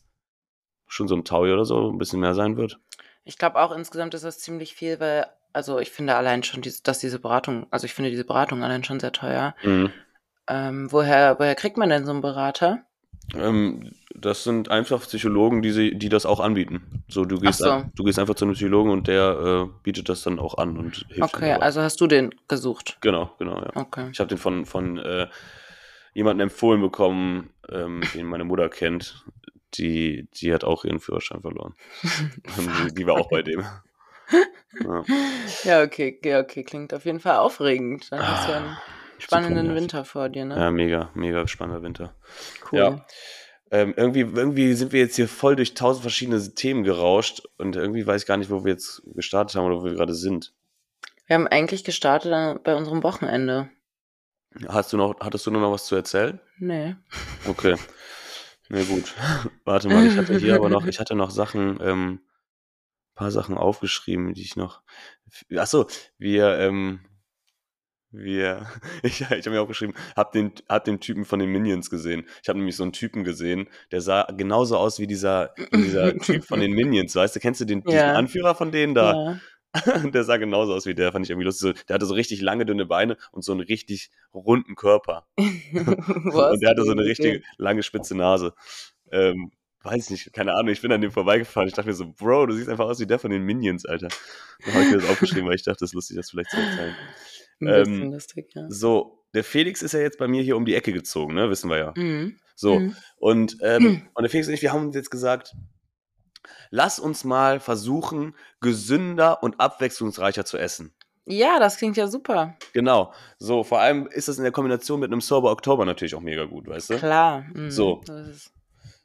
[0.93, 2.79] schon so ein Taui oder so ein bisschen mehr sein wird.
[3.25, 6.99] Ich glaube auch insgesamt ist das ziemlich viel, weil, also ich finde allein schon, dass
[6.99, 9.55] diese Beratung, also ich finde diese Beratung allein schon sehr teuer.
[9.63, 9.91] Mhm.
[10.47, 12.83] Ähm, woher, woher kriegt man denn so einen Berater?
[13.33, 17.03] Ähm, das sind einfach Psychologen, die, sie, die das auch anbieten.
[17.07, 17.85] So, du gehst, so.
[17.95, 21.05] du gehst einfach zu einem Psychologen und der äh, bietet das dann auch an und
[21.07, 22.97] hilft Okay, also hast du den gesucht?
[23.01, 23.71] Genau, genau, ja.
[23.75, 24.09] Okay.
[24.11, 25.27] Ich habe den von, von äh,
[26.13, 29.23] jemandem empfohlen bekommen, ähm, den meine Mutter kennt.
[29.77, 31.75] Die, die hat auch ihren Führerschein verloren.
[32.57, 33.63] Und die, die war auch bei dem.
[34.83, 35.03] Ja.
[35.63, 38.11] Ja, okay, okay, klingt auf jeden Fall aufregend.
[38.11, 38.77] Dann hast du einen
[39.19, 39.81] spannenden nervig.
[39.83, 40.55] Winter vor dir, ne?
[40.55, 42.15] ja, mega, mega spannender Winter.
[42.71, 42.79] cool.
[42.79, 43.05] Ja.
[43.71, 48.05] Ähm, irgendwie, irgendwie sind wir jetzt hier voll durch tausend verschiedene Themen gerauscht und irgendwie
[48.05, 50.53] weiß ich gar nicht, wo wir jetzt gestartet haben oder wo wir gerade sind.
[51.25, 53.69] Wir haben eigentlich gestartet an- bei unserem Wochenende.
[54.67, 56.39] Hast du noch, hattest du noch was zu erzählen?
[56.59, 56.95] Nee.
[57.47, 57.75] Okay.
[58.69, 59.13] Na gut.
[59.65, 62.19] Warte mal, ich hatte hier aber noch, ich hatte noch Sachen, ähm,
[63.15, 64.81] paar Sachen aufgeschrieben, die ich noch.
[65.55, 67.01] Achso, wir, ähm,
[68.11, 68.67] wir,
[69.03, 72.25] ich, ich habe mir aufgeschrieben, hab den, hab den Typen von den Minions gesehen.
[72.41, 76.45] Ich habe nämlich so einen Typen gesehen, der sah genauso aus wie dieser, dieser Typ
[76.45, 77.39] von den Minions, weißt du?
[77.39, 78.13] Kennst du den, diesen Ja.
[78.13, 79.13] Anführer von denen da?
[79.13, 79.39] Ja.
[80.13, 81.77] Der sah genauso aus wie der, fand ich irgendwie lustig.
[81.77, 85.25] So, der hatte so richtig lange, dünne Beine und so einen richtig runden Körper.
[85.37, 88.53] Und der hatte so eine richtig lange, spitze Nase.
[89.11, 89.51] Ähm,
[89.83, 91.67] weiß nicht, keine Ahnung, ich bin an dem vorbeigefahren.
[91.67, 94.07] Ich dachte mir so, Bro, du siehst einfach aus wie der von den Minions, Alter.
[94.63, 96.57] Dann habe ich mir das aufgeschrieben, weil ich dachte, das ist lustig, das vielleicht zu
[96.57, 96.95] erzählen.
[97.61, 98.65] Ein Ähm, lustig, ja.
[98.69, 101.49] So, der Felix ist ja jetzt bei mir hier um die Ecke gezogen, ne?
[101.49, 101.93] Wissen wir ja.
[101.97, 102.37] Mhm.
[102.55, 102.95] So, Mhm.
[103.17, 105.53] und, ähm, und der Felix und ich, wir haben uns jetzt gesagt,
[106.69, 110.93] lass uns mal versuchen, gesünder und abwechslungsreicher zu essen.
[111.25, 112.57] Ja, das klingt ja super.
[112.73, 113.13] Genau.
[113.37, 116.45] So, vor allem ist das in der Kombination mit einem Sober Oktober natürlich auch mega
[116.45, 116.97] gut, weißt du?
[116.97, 117.45] Klar.
[117.53, 117.71] Mhm.
[117.71, 118.01] So.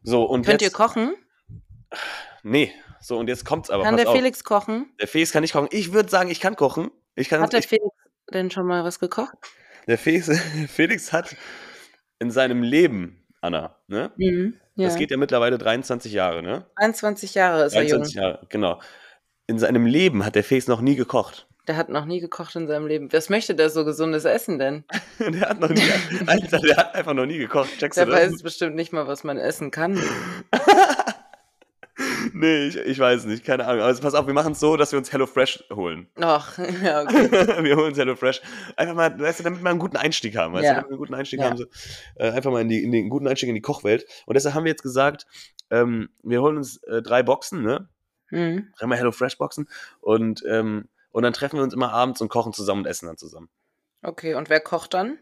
[0.02, 1.14] So, und Könnt ihr jetzt, kochen?
[2.42, 3.84] Nee, so, und jetzt kommt's aber.
[3.84, 4.14] Kann der auf.
[4.14, 4.92] Felix kochen?
[5.00, 5.68] Der Felix kann nicht kochen.
[5.70, 6.90] Ich würde sagen, ich kann kochen.
[7.14, 7.94] Ich kann, Hat der ich, Felix
[8.32, 9.34] denn schon mal was gekocht?
[9.86, 10.28] der Felix,
[10.68, 11.34] Felix hat
[12.18, 14.12] in seinem Leben, Anna, ne?
[14.16, 14.54] Mhm.
[14.78, 14.86] Ja.
[14.86, 16.64] Das geht ja mittlerweile 23 Jahre, ne?
[16.76, 17.98] 21 Jahre ist er jung.
[17.98, 18.80] 23 Jahre, genau.
[19.48, 21.48] In seinem Leben hat der Felix noch nie gekocht.
[21.66, 23.12] Der hat noch nie gekocht in seinem Leben.
[23.12, 24.84] Was möchte der so gesundes Essen denn?
[25.18, 25.82] der hat noch nie,
[26.26, 27.70] Alter, der hat einfach noch nie gekocht.
[27.78, 30.00] Checkst Der weiß bestimmt nicht mal, was man essen kann.
[32.38, 33.82] nee, ich, ich weiß nicht, keine Ahnung.
[33.82, 36.08] Also pass auf, wir machen es so, dass wir uns HelloFresh holen.
[36.16, 37.30] Ach, ja, okay.
[37.64, 38.40] wir holen uns HelloFresh.
[38.76, 40.54] Einfach mal, weißt du, damit wir einen guten Einstieg haben.
[40.54, 40.70] Weißt Ja.
[40.70, 41.46] du, damit wir einen guten Einstieg Ja.
[41.46, 41.56] haben.
[41.56, 41.66] So,
[42.16, 44.06] äh, einfach mal in, die, in den guten Einstieg in die Kochwelt.
[44.26, 45.26] Und deshalb haben wir jetzt gesagt,
[45.70, 47.88] ähm, wir holen uns äh, drei Boxen, ne?
[48.30, 48.72] Mhm.
[48.78, 49.68] Dreimal HelloFresh-Boxen.
[50.00, 53.16] Und, ähm, und dann treffen wir uns immer abends und kochen zusammen und essen dann
[53.16, 53.48] zusammen.
[54.02, 55.18] Okay, und wer kocht dann?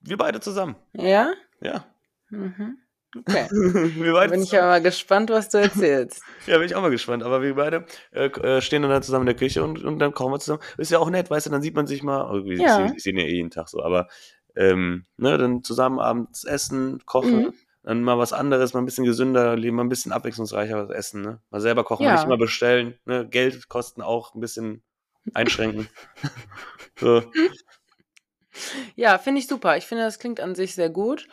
[0.00, 0.76] Wir beide zusammen.
[0.92, 1.32] Ja?
[1.60, 1.84] Ja.
[2.28, 2.78] Mhm.
[3.18, 3.48] Okay.
[3.50, 6.22] wir Da beide bin ich ja mal gespannt, was du erzählst.
[6.46, 7.24] Ja, bin ich auch mal gespannt.
[7.24, 10.32] Aber wir beide äh, äh, stehen dann, zusammen in der Küche und, und dann kochen
[10.32, 10.62] wir zusammen.
[10.78, 12.30] Ist ja auch nett, weißt du, dann sieht man sich mal.
[12.30, 12.88] oh, Wir Ja.
[12.96, 14.06] sehen, ja eh jeden Tag so, aber
[14.54, 17.54] ähm, ne, dann zusammen abends essen, kochen, Mhm.
[17.82, 21.40] dann mal was anderes, mal ein bisschen gesünder leben, mal ein bisschen abwechslungsreicher essen, ne?
[21.50, 22.12] Mal selber kochen, Ja.
[22.12, 23.26] nicht immer bestellen, ne?
[23.28, 24.82] Geld kosten auch ein bisschen
[25.34, 25.88] einschränken.
[26.96, 27.22] so.
[28.94, 29.76] Ja, finde ich super.
[29.76, 31.28] Ich finde, das klingt an sich sehr gut.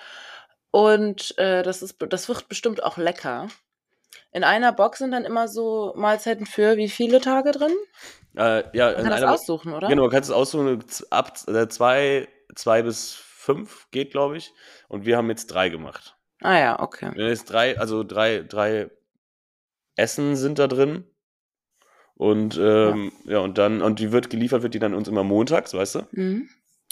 [0.73, 3.47] Und äh, das, ist, das wird bestimmt auch lecker.
[4.31, 7.71] In einer Box sind dann immer so Mahlzeiten für wie viele Tage drin?
[8.35, 9.87] Äh, ja, Man in kann das einer- aussuchen, oder?
[9.87, 14.51] Genau, du kannst es aussuchen, ab äh, zwei, zwei bis fünf geht, glaube ich.
[14.87, 16.15] Und wir haben jetzt drei gemacht.
[16.41, 17.11] Ah ja, okay.
[17.17, 18.89] Jetzt drei, also drei, drei
[19.95, 21.05] Essen sind da drin.
[22.15, 23.37] Und ähm, ja.
[23.41, 26.07] und dann, und die wird geliefert, wird die dann uns immer montags, weißt du?
[26.13, 26.49] Mhm.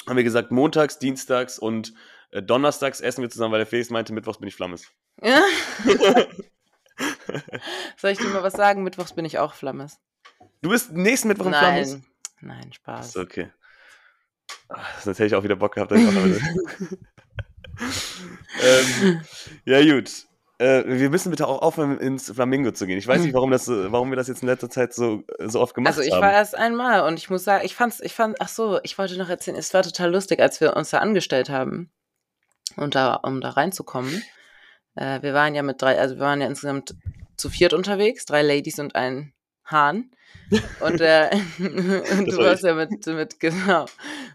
[0.07, 1.93] Haben wir gesagt, montags, dienstags und
[2.31, 4.87] äh, donnerstags essen wir zusammen, weil der Felix meinte, mittwochs bin ich Flammes.
[5.21, 5.41] Ja.
[7.97, 8.83] Soll ich dir mal was sagen?
[8.83, 9.99] Mittwochs bin ich auch Flammes.
[10.61, 11.91] Du bist nächsten Mittwoch in Flammes?
[11.93, 12.05] Nein.
[12.41, 13.09] Nein, Spaß.
[13.09, 13.49] Ist okay.
[14.69, 15.91] Ach, sonst hätte ich auch wieder Bock gehabt.
[18.61, 19.21] ähm,
[19.65, 20.11] ja, gut.
[20.57, 22.97] Äh, wir müssen bitte auch aufhören, ins Flamingo zu gehen.
[22.97, 23.23] Ich weiß Hm.
[23.25, 26.01] nicht, warum, das, warum wir das jetzt in letzter Zeit so, so oft gemacht Also
[26.01, 26.21] ich haben.
[26.21, 29.17] war erst einmal und ich muss sagen, ich fand's, ich fand, ach so, ich wollte
[29.17, 31.91] noch erzählen, es war total lustig, als wir uns da angestellt haben
[32.77, 34.23] und da, um da reinzukommen.
[34.95, 36.95] Äh, wir waren ja mit drei, also wir waren ja insgesamt
[37.37, 39.33] zu viert unterwegs, drei Ladies und ein
[39.65, 40.11] Hahn.
[40.79, 41.29] Und, äh,
[41.59, 43.85] und du war warst ja mit, mit, genau,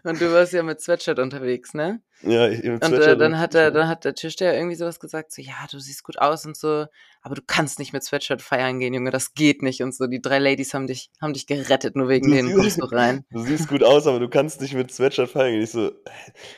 [0.03, 2.01] und du warst ja mit Sweatshirt unterwegs, ne?
[2.23, 5.41] Ja, ich, Und äh, dann hat der, dann hat der Türsteher irgendwie sowas gesagt, so,
[5.41, 6.85] ja, du siehst gut aus und so,
[7.21, 10.07] aber du kannst nicht mit Sweatshirt feiern gehen, Junge, das geht nicht und so.
[10.07, 12.95] Die drei Ladies haben dich, haben dich gerettet, nur wegen Du denen siehst- kommst du
[12.95, 13.23] rein.
[13.31, 15.61] Du siehst gut aus, aber du kannst nicht mit Sweatshirt feiern gehen.
[15.61, 15.91] Ich so,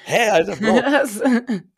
[0.06, 0.82] hä, Alter, Bro.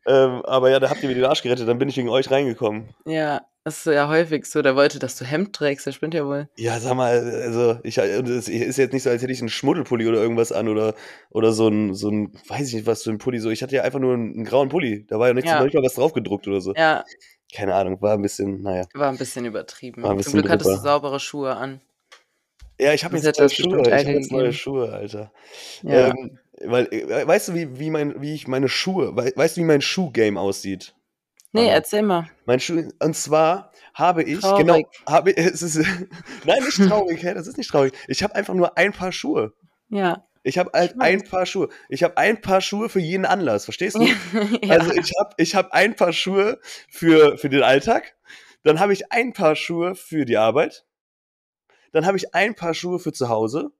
[0.08, 2.30] Ähm, aber ja, da habt ihr mir den Arsch gerettet, dann bin ich wegen euch
[2.32, 2.89] reingekommen.
[3.06, 6.26] ja, das ist ja häufig so, der wollte, dass du Hemd trägst, der spinnt ja
[6.26, 6.50] wohl.
[6.58, 7.12] Ja, sag mal,
[7.44, 10.67] also ich es ist jetzt nicht so, als hätte ich einen Schmuddelpulli oder irgendwas an
[10.67, 10.96] oder,
[11.30, 13.38] oder so ein, so ein, weiß ich nicht, was für ein Pulli.
[13.38, 15.05] So, ich hatte ja einfach nur einen, einen grauen Pulli.
[15.07, 15.63] Da war ja nicht, Ja.
[15.63, 16.73] nicht mal was drauf gedruckt oder so.
[16.75, 17.03] Ja,
[17.53, 18.86] Keine Ahnung, war ein bisschen, naja.
[18.93, 20.05] war ein bisschen übertrieben.
[20.05, 20.84] Ein bisschen Zum Glück hattest du drüber.
[20.84, 21.81] saubere Schuhe an.
[22.79, 23.81] Ja, ich habe jetzt neue Schuhe.
[23.81, 24.53] Ich Ärger jetzt neue.
[24.53, 25.31] Schuhe, Alter.
[25.84, 26.07] Ja.
[26.10, 29.62] Ähm, weil, äh, weißt du, wie, wie, mein, wie ich meine Schuhe, wei- weißt du,
[29.62, 30.95] wie mein Schuhgame aussieht?
[31.53, 31.71] nee, Anna?
[31.73, 32.29] erzähl mal.
[32.45, 34.65] Mein Schuh, und zwar habe ich, Traurig.
[34.65, 35.75] genau, habe es ist,
[36.45, 37.93] nein, nicht traurig, das ist nicht traurig.
[38.07, 39.53] Ich habe einfach nur ein Paar Schuhe.
[39.89, 40.25] Ja.
[40.43, 41.69] Ich habe halt ein Paar Schuhe.
[41.89, 44.04] Ich habe ein Paar Schuhe für jeden Anlass, verstehst du?
[44.62, 44.75] ja.
[44.80, 48.15] Also ich habe ich hab ein Paar Schuhe für, für den Alltag,
[48.63, 50.86] dann habe ich ein Paar Schuhe für die Arbeit,
[51.91, 53.71] dann habe ich ein Paar Schuhe für zu Hause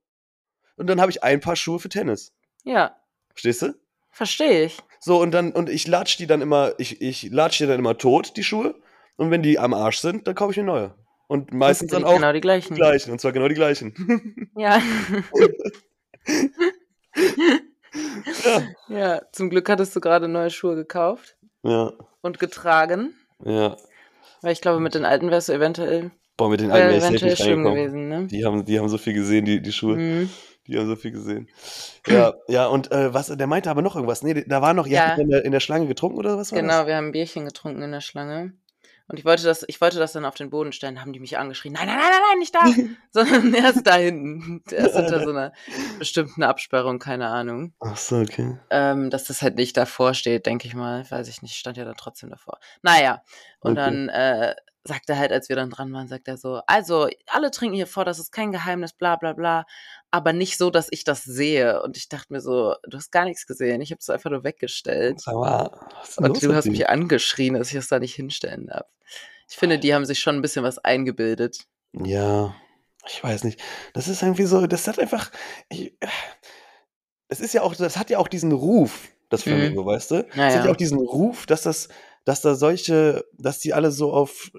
[0.76, 2.32] und dann habe ich ein Paar Schuhe für Tennis.
[2.64, 2.96] ja,
[3.30, 3.74] Verstehst du?
[4.10, 4.78] verstehe ich.
[5.00, 7.96] So, und dann, und ich latsch die dann immer, ich, ich latsch die dann immer
[7.96, 8.74] tot, die Schuhe.
[9.16, 10.94] Und wenn die am Arsch sind, dann kaufe ich mir neue.
[11.28, 12.74] Und meistens dann sind auch Genau die die gleichen.
[12.76, 14.50] gleichen, und zwar genau die gleichen.
[14.56, 14.80] Ja.
[18.44, 18.62] ja.
[18.88, 23.14] ja, zum Glück hattest du gerade neue Schuhe gekauft Ja, und getragen.
[23.44, 23.76] ja.
[24.40, 27.30] Weil ich glaube, mit den alten wärst du eventuell, Boah, mit den alten safe eventuell
[27.30, 28.26] nicht schlimm gewesen, ne?
[28.26, 29.96] Die haben, die haben so viel gesehen, die, die Schuhe.
[29.96, 30.30] Mhm.
[30.66, 31.48] Die haben so viel gesehen.
[32.06, 34.22] Ja, ja, und äh, was, der meinte aber noch irgendwas.
[34.22, 35.08] Nee, da war noch, ihr Ja.
[35.08, 37.44] habt in der, in der Schlange getrunken oder was war Genau, wir haben ein Bierchen
[37.44, 38.52] getrunken in der Schlange.
[39.12, 41.36] Und ich wollte das, ich wollte das dann auf den Boden stellen, haben die mich
[41.36, 42.64] angeschrien, nein, nein, nein, nein, nicht da,
[43.10, 44.62] sondern erst da hinten.
[44.70, 45.52] Erst hinter so einer
[45.98, 47.74] bestimmten Absperrung, keine Ahnung.
[47.80, 48.56] Ach so, okay.
[48.70, 51.08] Ähm, dass das halt nicht davor steht, denke ich mal.
[51.10, 52.58] Weiß ich nicht, stand ja dann trotzdem davor.
[52.80, 53.22] Naja,
[53.60, 53.80] und Okay.
[53.80, 57.50] dann äh, sagt er halt, als wir dann dran waren, sagt er so, also, alle
[57.50, 59.64] trinken hier vor, das ist kein Geheimnis, bla bla bla,
[60.10, 61.82] aber nicht so, dass ich das sehe.
[61.82, 64.44] Und ich dachte mir so, du hast gar nichts gesehen, ich habe es einfach nur
[64.44, 65.20] weggestellt.
[65.20, 65.70] Sag mal,
[66.18, 68.86] denn Und du hast mich angeschrien, dass ich das da nicht hinstellen darf.
[69.48, 71.64] Ich finde, die haben sich schon ein bisschen was eingebildet.
[71.92, 72.54] Ja,
[73.06, 73.60] ich weiß nicht.
[73.92, 75.30] Das ist irgendwie so, das hat einfach.
[75.68, 75.94] Ich,
[77.28, 79.50] es ist ja auch, das hat ja auch diesen Ruf, das Mhm.
[79.50, 80.14] Flamingo, weißt du?
[80.34, 80.70] Ja, Es hat ja ja.
[80.70, 81.88] auch diesen Ruf, dass das,
[82.24, 84.50] dass da solche, dass die alle so auf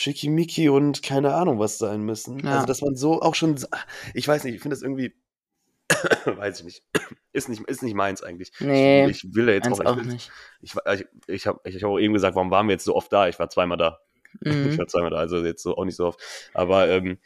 [0.00, 2.38] Schickimicki und keine Ahnung was sein müssen.
[2.40, 2.52] Ja.
[2.52, 3.56] Also, dass man so auch schon,
[4.14, 5.14] ich weiß nicht, ich finde das irgendwie,
[6.24, 6.84] weiß ich nicht,
[7.34, 8.50] ist nicht, ist nicht meins eigentlich.
[8.60, 10.32] Nee, ich, ich will da jetzt auch, auch ich, nicht.
[10.62, 13.12] ich, ich, ich habe ich hab auch eben gesagt, warum waren wir jetzt so oft
[13.12, 13.28] da?
[13.28, 13.98] Ich war zweimal da.
[14.40, 14.78] Ich Mhm.
[14.78, 16.20] war zweimal da, also jetzt so auch nicht so oft.
[16.54, 17.18] Aber, ähm,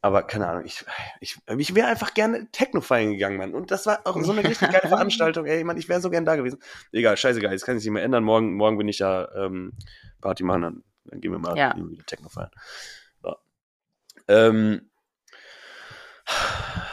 [0.00, 0.84] aber keine Ahnung, ich,
[1.20, 3.54] ich, ich wäre einfach gerne Techno feiern gegangen, Mann.
[3.54, 6.24] Und das war auch so eine richtig geile Veranstaltung, ey, Mann, ich wäre so gern
[6.24, 6.60] da gewesen.
[6.90, 8.24] Egal, scheißegal, jetzt kann ich nicht mehr ändern.
[8.24, 9.74] Morgen, morgen bin ich ja ähm,
[10.20, 11.74] Party machen, dann, dann gehen wir mal Ja.
[11.76, 12.50] irgendwie Techno feiern.
[13.22, 13.36] So.
[14.28, 14.90] Ähm,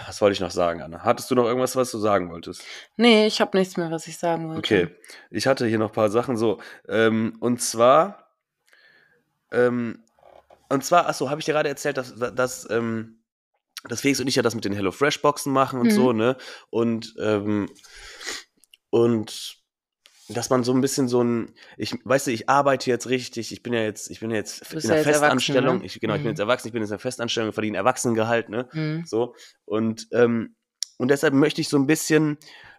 [0.08, 1.04] was wollte ich noch sagen, Anna?
[1.04, 2.64] Hattest du noch irgendwas, was du sagen wolltest?
[2.98, 4.60] Nee, ich habe nichts mehr, was ich sagen wollte.
[4.60, 4.96] Okay,
[5.30, 6.60] ich hatte hier noch ein paar Sachen so.
[6.88, 8.36] Ähm, und zwar,
[9.52, 10.04] ähm,
[10.70, 13.22] und zwar, achso, habe ich dir gerade erzählt, dass, dass, ähm,
[13.88, 15.92] dass Felix und ich ja das mit den HelloFresh-Boxen machen und Mhm.
[15.92, 16.38] so, ne?
[16.70, 17.70] Und, ähm,
[18.90, 19.59] und
[20.30, 23.64] dass man so ein bisschen so ein, ich, weißt du, ich arbeite jetzt richtig, ich
[23.64, 25.86] bin ja jetzt, ich bin ja jetzt in ja einer jetzt erwachsen, Festanstellung, ne?
[25.86, 26.32] ich, genau, ich bin Mhm.
[26.34, 28.70] jetzt erwachsen, ich bin jetzt in einer Festanstellung, verdiene Erwachsenengehalt, ne?
[28.74, 29.04] Mhm.
[29.06, 29.36] So.
[29.66, 30.56] Und, ähm,
[30.98, 32.38] und deshalb möchte ich so ein bisschen,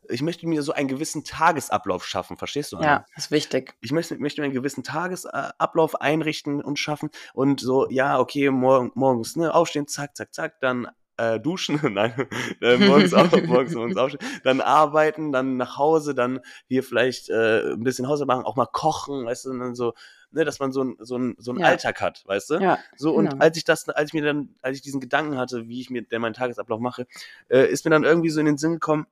[0.08, 2.76] ich möchte mir so einen gewissen Tagesablauf schaffen, verstehst du?
[2.76, 2.86] Anna?
[2.86, 3.74] Ja, ist wichtig.
[3.80, 8.92] Ich möchte, möchte mir einen gewissen Tagesablauf einrichten und schaffen und so, ja, okay, morgen,
[8.94, 10.88] morgens ne, aufstehen, zack, zack, zack, dann
[11.20, 12.12] äh, duschen, nein,
[12.62, 17.72] äh, morgens, auf, morgens, morgens aufstehen, dann arbeiten, dann nach Hause, dann hier vielleicht äh,
[17.72, 19.94] ein bisschen Haushalt machen, auch mal kochen, weißt du, und dann so,
[20.30, 21.66] ne, dass man so, ein, so, ein, so einen Ja.
[21.66, 22.54] Alltag hat, weißt du?
[22.54, 23.42] Ja, So, und genau.
[23.42, 26.02] als ich das, als ich mir dann, als ich diesen Gedanken hatte, wie ich mir
[26.02, 27.06] denn meinen Tagesablauf mache,
[27.48, 29.06] äh, ist mir dann irgendwie so in den Sinn gekommen,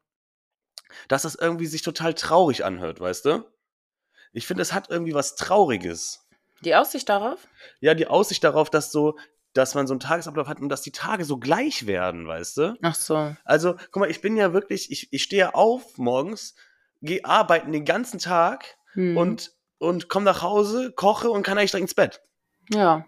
[1.09, 3.45] dass das irgendwie sich total traurig anhört, weißt du?
[4.33, 6.27] Ich finde, es hat irgendwie was Trauriges.
[6.61, 7.47] Die Aussicht darauf?
[7.81, 9.17] Ja, die Aussicht darauf, dass so,
[9.59, 12.77] dass man so einen Tagesablauf hat und dass die Tage so gleich werden, weißt du?
[12.83, 13.35] Ach so.
[13.45, 16.55] Also, guck mal, ich bin ja wirklich, ich, ich stehe auf morgens,
[17.03, 19.17] gehe arbeiten den ganzen Tag Hm.
[19.17, 22.21] und und komme nach Hause, koche und kann eigentlich direkt ins Bett.
[22.71, 23.05] Ja.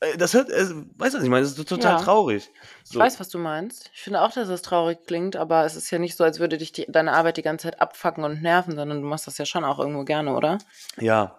[0.00, 0.64] Äh, Das hört, äh,
[0.96, 1.42] weißt du, was ich meine?
[1.46, 2.00] Das ist total Ja.
[2.02, 2.50] traurig.
[2.82, 2.98] So.
[2.98, 3.90] Ich weiß, was du meinst.
[3.94, 6.58] Ich finde auch, dass es traurig klingt, aber es ist ja nicht so, als würde
[6.58, 9.46] dich die, deine Arbeit die ganze Zeit abfacken und nerven, sondern du machst das ja
[9.46, 10.58] schon auch irgendwo gerne, oder?
[10.98, 11.38] Ja.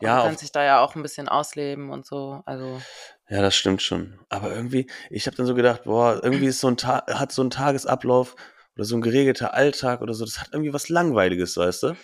[0.00, 2.42] Ja, du auf, kannst dich da ja auch ein bisschen ausleben und so.
[2.46, 2.80] Also,
[3.28, 4.18] ja, das stimmt schon.
[4.28, 7.42] Aber irgendwie, ich habe dann so gedacht, boah, irgendwie ist so ein Ta hat so
[7.42, 8.36] ein Tagesablauf
[8.76, 11.96] oder so ein geregelter Alltag oder so, das hat irgendwie was Langweiliges, weißt du?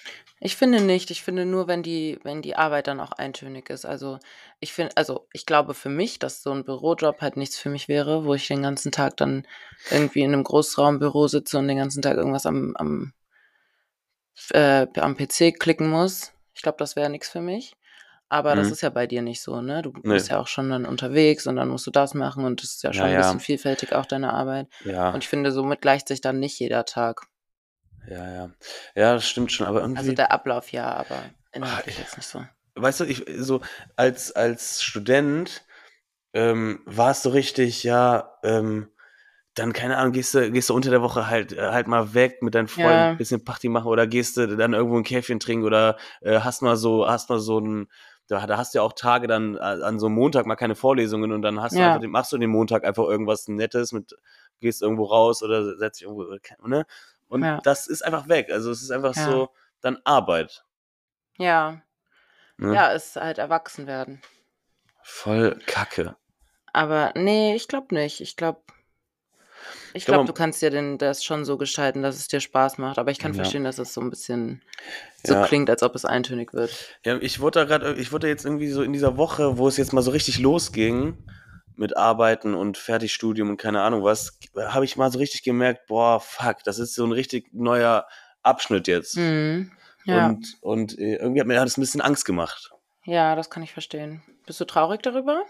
[0.44, 1.11] ich finde nicht.
[1.11, 3.87] Ich finde nur, wenn die, wenn die Arbeit dann auch eintönig ist.
[3.87, 4.18] Also,
[4.61, 7.88] ich finde, also ich glaube für mich, dass so ein Bürojob halt nichts für mich
[7.88, 9.46] wäre, wo ich den ganzen Tag dann
[9.90, 13.14] irgendwie in einem Großraumbüro sitze und den ganzen Tag irgendwas am, am,
[14.50, 16.33] äh, am PC klicken muss.
[16.54, 17.74] Ich glaube, das wäre nichts für mich.
[18.35, 18.73] Aber das Mhm.
[18.73, 19.81] ist ja bei dir nicht so, ne?
[19.83, 20.14] Du Nee.
[20.14, 22.83] bist ja auch schon dann unterwegs und dann musst du das machen und das ist
[22.83, 23.20] ja schon Ja, ein ja.
[23.20, 24.66] bisschen vielfältig auch deine Arbeit.
[24.85, 27.23] Ja, Und ich finde, somit gleicht sich dann nicht jeder Tag.
[28.09, 28.51] ja, ja.
[28.97, 32.16] Ja, das stimmt schon, aber Also irgendwie, der Ablauf ja, aber ah, inhaltlich ich, jetzt
[32.16, 32.44] nicht so.
[32.75, 33.61] weißt du, ich, so,
[33.94, 35.64] als, als Student,
[36.33, 38.88] ähm, war es so richtig, ja, ähm,
[39.55, 42.42] dann, keine Ahnung, gehst du, gehst du unter der Woche halt, äh, halt mal weg
[42.42, 43.11] mit deinen Freunden, Ja.
[43.12, 46.62] ein bisschen Party machen oder gehst du dann irgendwo ein Käffchen trinken oder äh, hast
[46.62, 47.88] mal so, hast mal so ein,
[48.28, 50.74] da, da hast du ja auch Tage dann äh, an so einem Montag mal keine
[50.74, 51.88] Vorlesungen und dann hast du Ja.
[51.88, 54.14] einfach, den- machst du den Montag einfach irgendwas Nettes mit,
[54.60, 56.34] gehst irgendwo raus oder setzt dich irgendwo,
[56.66, 56.87] ne?
[57.28, 57.60] Und Ja.
[57.62, 58.50] das ist einfach weg.
[58.50, 59.24] Also es ist einfach Ja.
[59.24, 59.48] so
[59.80, 60.64] dann Arbeit.
[61.38, 61.80] Ja,
[62.56, 62.74] Ne?
[62.74, 64.22] ja, ist halt erwachsen werden.
[65.02, 66.16] Voll Kacke.
[66.72, 68.20] Aber nee, ich glaube nicht.
[68.20, 68.62] Ich glaube,
[69.94, 72.40] ich glaub, glaube, man- du kannst dir den, das schon so gestalten, dass es dir
[72.40, 72.98] Spaß macht.
[72.98, 73.37] Aber ich kann Ja.
[73.37, 74.62] verstehen, dass es so ein bisschen
[75.22, 75.46] so Ja.
[75.46, 76.70] klingt, als ob es eintönig wird.
[77.05, 79.77] Ja, ich wurde da gerade, ich wurde jetzt irgendwie so in dieser Woche, wo es
[79.77, 81.16] jetzt mal so richtig losging
[81.77, 86.20] mit Arbeiten und Fertigstudium und keine Ahnung was, habe ich mal so richtig gemerkt, boah,
[86.20, 88.07] fuck, das ist so ein richtig neuer
[88.42, 89.16] Abschnitt jetzt.
[89.16, 89.72] Mhm.
[90.05, 90.29] Ja.
[90.29, 92.70] Und, und äh, irgendwie hat mir das ein bisschen Angst gemacht.
[93.07, 94.22] ja, das kann ich verstehen.
[94.46, 95.42] Bist du traurig darüber,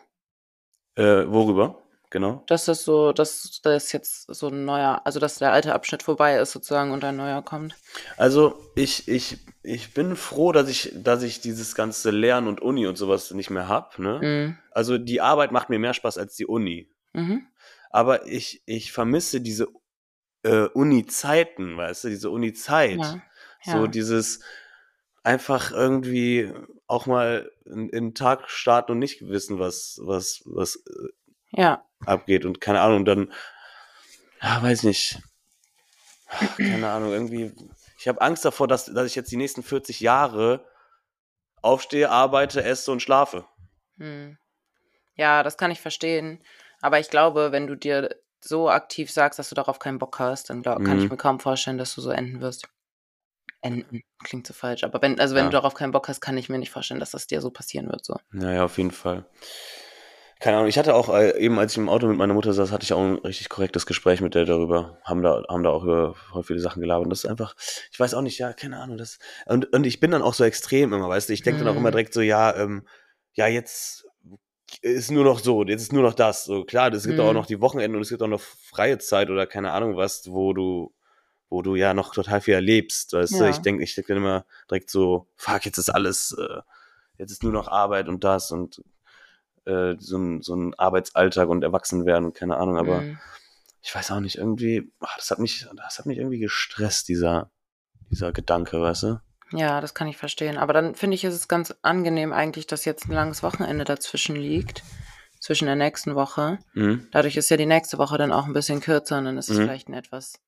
[0.96, 1.82] Äh, worüber?
[2.14, 2.44] Genau.
[2.46, 6.38] dass das so, dass das jetzt so ein neuer, also dass der alte Abschnitt vorbei
[6.38, 7.74] ist sozusagen und ein neuer kommt?
[8.16, 12.86] Also ich, ich, ich bin froh, dass ich, dass ich dieses ganze Lernen und Uni
[12.86, 13.98] und sowas nicht mehr hab.
[13.98, 14.20] Ne?
[14.22, 14.58] Mhm.
[14.70, 16.88] Also die Arbeit macht mir mehr Spaß als die Uni.
[17.14, 17.48] Mhm.
[17.90, 19.66] Aber ich, ich vermisse diese
[20.44, 23.00] äh, Uni-Zeiten, weißt du, diese Uni-Zeit.
[23.00, 23.22] Ja.
[23.64, 23.86] So Ja.
[23.88, 24.38] dieses
[25.24, 26.52] einfach irgendwie
[26.86, 31.08] auch mal in, in den Tag starten und nicht wissen, was, was, was äh,
[31.56, 31.84] ja.
[32.06, 32.44] Abgeht.
[32.44, 33.32] Und keine Ahnung, dann,
[34.42, 35.18] ja, weiß nicht.
[36.56, 37.52] Keine Ahnung, irgendwie.
[37.98, 40.64] Ich habe Angst davor, dass, dass ich jetzt die nächsten 40 Jahre
[41.62, 43.46] aufstehe, arbeite, esse und schlafe.
[43.98, 44.36] Hm.
[45.16, 46.42] Ja, das kann ich verstehen.
[46.80, 50.50] Aber ich glaube, wenn du dir so aktiv sagst, dass du darauf keinen Bock hast,
[50.50, 51.10] dann glaub, kann ich Mhm.
[51.10, 52.68] mir kaum vorstellen, dass du so enden wirst.
[53.62, 54.84] Enden klingt so falsch.
[54.84, 55.50] Aber wenn, also wenn Ja.
[55.50, 57.88] du darauf keinen Bock hast, kann ich mir nicht vorstellen, dass das dir so passieren
[57.88, 58.04] wird.
[58.04, 58.18] So.
[58.30, 59.24] Naja, auf jeden Fall.
[60.44, 62.70] Keine Ahnung, ich hatte auch, äh, eben als ich im Auto mit meiner Mutter saß,
[62.70, 64.98] hatte ich auch ein richtig korrektes Gespräch mit der darüber.
[65.02, 67.04] Haben da, haben da auch über voll viele Sachen gelabert.
[67.06, 67.56] Und das ist einfach,
[67.90, 68.98] ich weiß auch nicht, ja, keine Ahnung.
[68.98, 71.68] Das, und, und ich bin dann auch so extrem immer, weißt du, ich denke dann
[71.68, 71.80] auch Mhm.
[71.80, 72.86] immer direkt so, ja, ähm,
[73.32, 74.06] ja, jetzt
[74.82, 76.44] ist nur noch so, jetzt ist nur noch das.
[76.44, 77.34] So klar, es gibt auch Mhm.
[77.36, 80.52] noch die Wochenenden und es gibt auch noch freie Zeit oder keine Ahnung was, wo
[80.52, 80.92] du,
[81.48, 83.44] wo du ja noch total viel erlebst, weißt du.
[83.44, 83.50] Ja.
[83.50, 86.60] Ich denke, ich denke dann immer direkt so, fuck, jetzt ist alles, äh,
[87.16, 88.82] jetzt ist nur noch Arbeit und das und
[89.66, 93.18] äh, so, ein, so ein Arbeitsalltag und Erwachsenwerden und keine Ahnung, aber Hm.
[93.82, 97.50] ich weiß auch nicht, irgendwie, ah, das hat mich, das hat mich irgendwie gestresst, dieser,
[98.10, 99.20] dieser Gedanke, weißt du?
[99.52, 100.56] Ja, das kann ich verstehen.
[100.56, 104.36] Aber dann finde ich, ist es ganz angenehm eigentlich, dass jetzt ein langes Wochenende dazwischen
[104.36, 104.82] liegt.
[105.40, 106.58] Zwischen der nächsten Woche.
[106.72, 107.06] Mhm.
[107.12, 109.58] Dadurch ist ja die nächste Woche dann auch ein bisschen kürzer und dann ist es
[109.58, 109.62] Mhm.
[109.64, 110.40] vielleicht ein etwas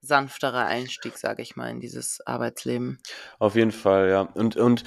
[0.00, 3.00] sanfterer Einstieg, sage ich mal, in dieses Arbeitsleben.
[3.40, 4.20] Auf jeden Fall, ja.
[4.20, 4.84] Und, und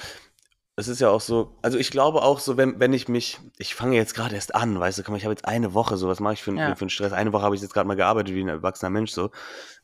[0.78, 3.74] es ist ja auch so, also ich glaube auch so, wenn, wenn ich mich, ich
[3.74, 6.20] fange jetzt gerade erst an, weißt du, komm, ich habe jetzt eine Woche, so was
[6.20, 6.72] mache ich für, Ja.
[6.76, 7.12] für einen Stress?
[7.12, 9.32] Eine Woche habe ich jetzt gerade mal gearbeitet wie ein erwachsener Mensch, so.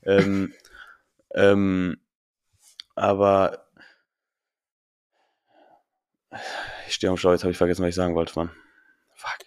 [0.04, 0.54] Ähm,
[1.34, 2.00] ähm,
[2.94, 3.66] aber
[6.86, 8.52] ich stehe am Stau, jetzt habe ich vergessen, was ich sagen wollte, Mann.
[9.14, 9.38] Fuck.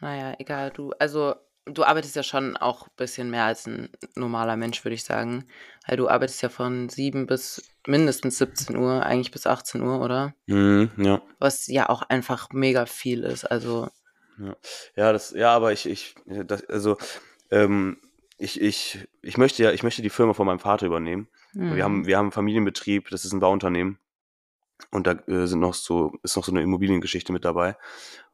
[0.00, 1.34] Naja, egal, du, also
[1.72, 5.44] du arbeitest ja schon auch ein bisschen mehr als ein normaler Mensch, würde ich sagen.
[5.86, 10.34] Weil du arbeitest ja von 7 bis mindestens 17 Uhr, eigentlich bis 18 Uhr, oder?
[10.46, 11.22] Mhm, ja.
[11.38, 13.44] Was ja auch einfach mega viel ist.
[13.44, 13.88] Also,
[14.96, 16.96] Ja, das, ja, aber ich, ich, das, also,
[17.50, 17.98] ähm,
[18.36, 21.28] ich, ich, ich möchte ja, ich möchte die Firma von meinem Vater übernehmen.
[21.52, 23.98] hm, Wir haben, wir haben einen Familienbetrieb, das ist ein Bauunternehmen.
[24.90, 27.76] Und da äh, sind noch so, ist noch so eine Immobiliengeschichte mit dabei.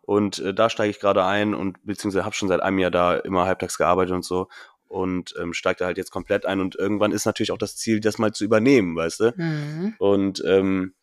[0.07, 3.17] Und äh, da steige ich gerade ein und beziehungsweise habe schon seit einem Jahr da
[3.17, 4.49] immer halbtags gearbeitet und so.
[4.87, 6.61] Und ähm, steige da halt jetzt komplett ein.
[6.61, 9.33] Und irgendwann ist natürlich auch das Ziel, das mal zu übernehmen, weißt du?
[9.37, 9.95] Mhm.
[9.99, 10.95] Und ähm,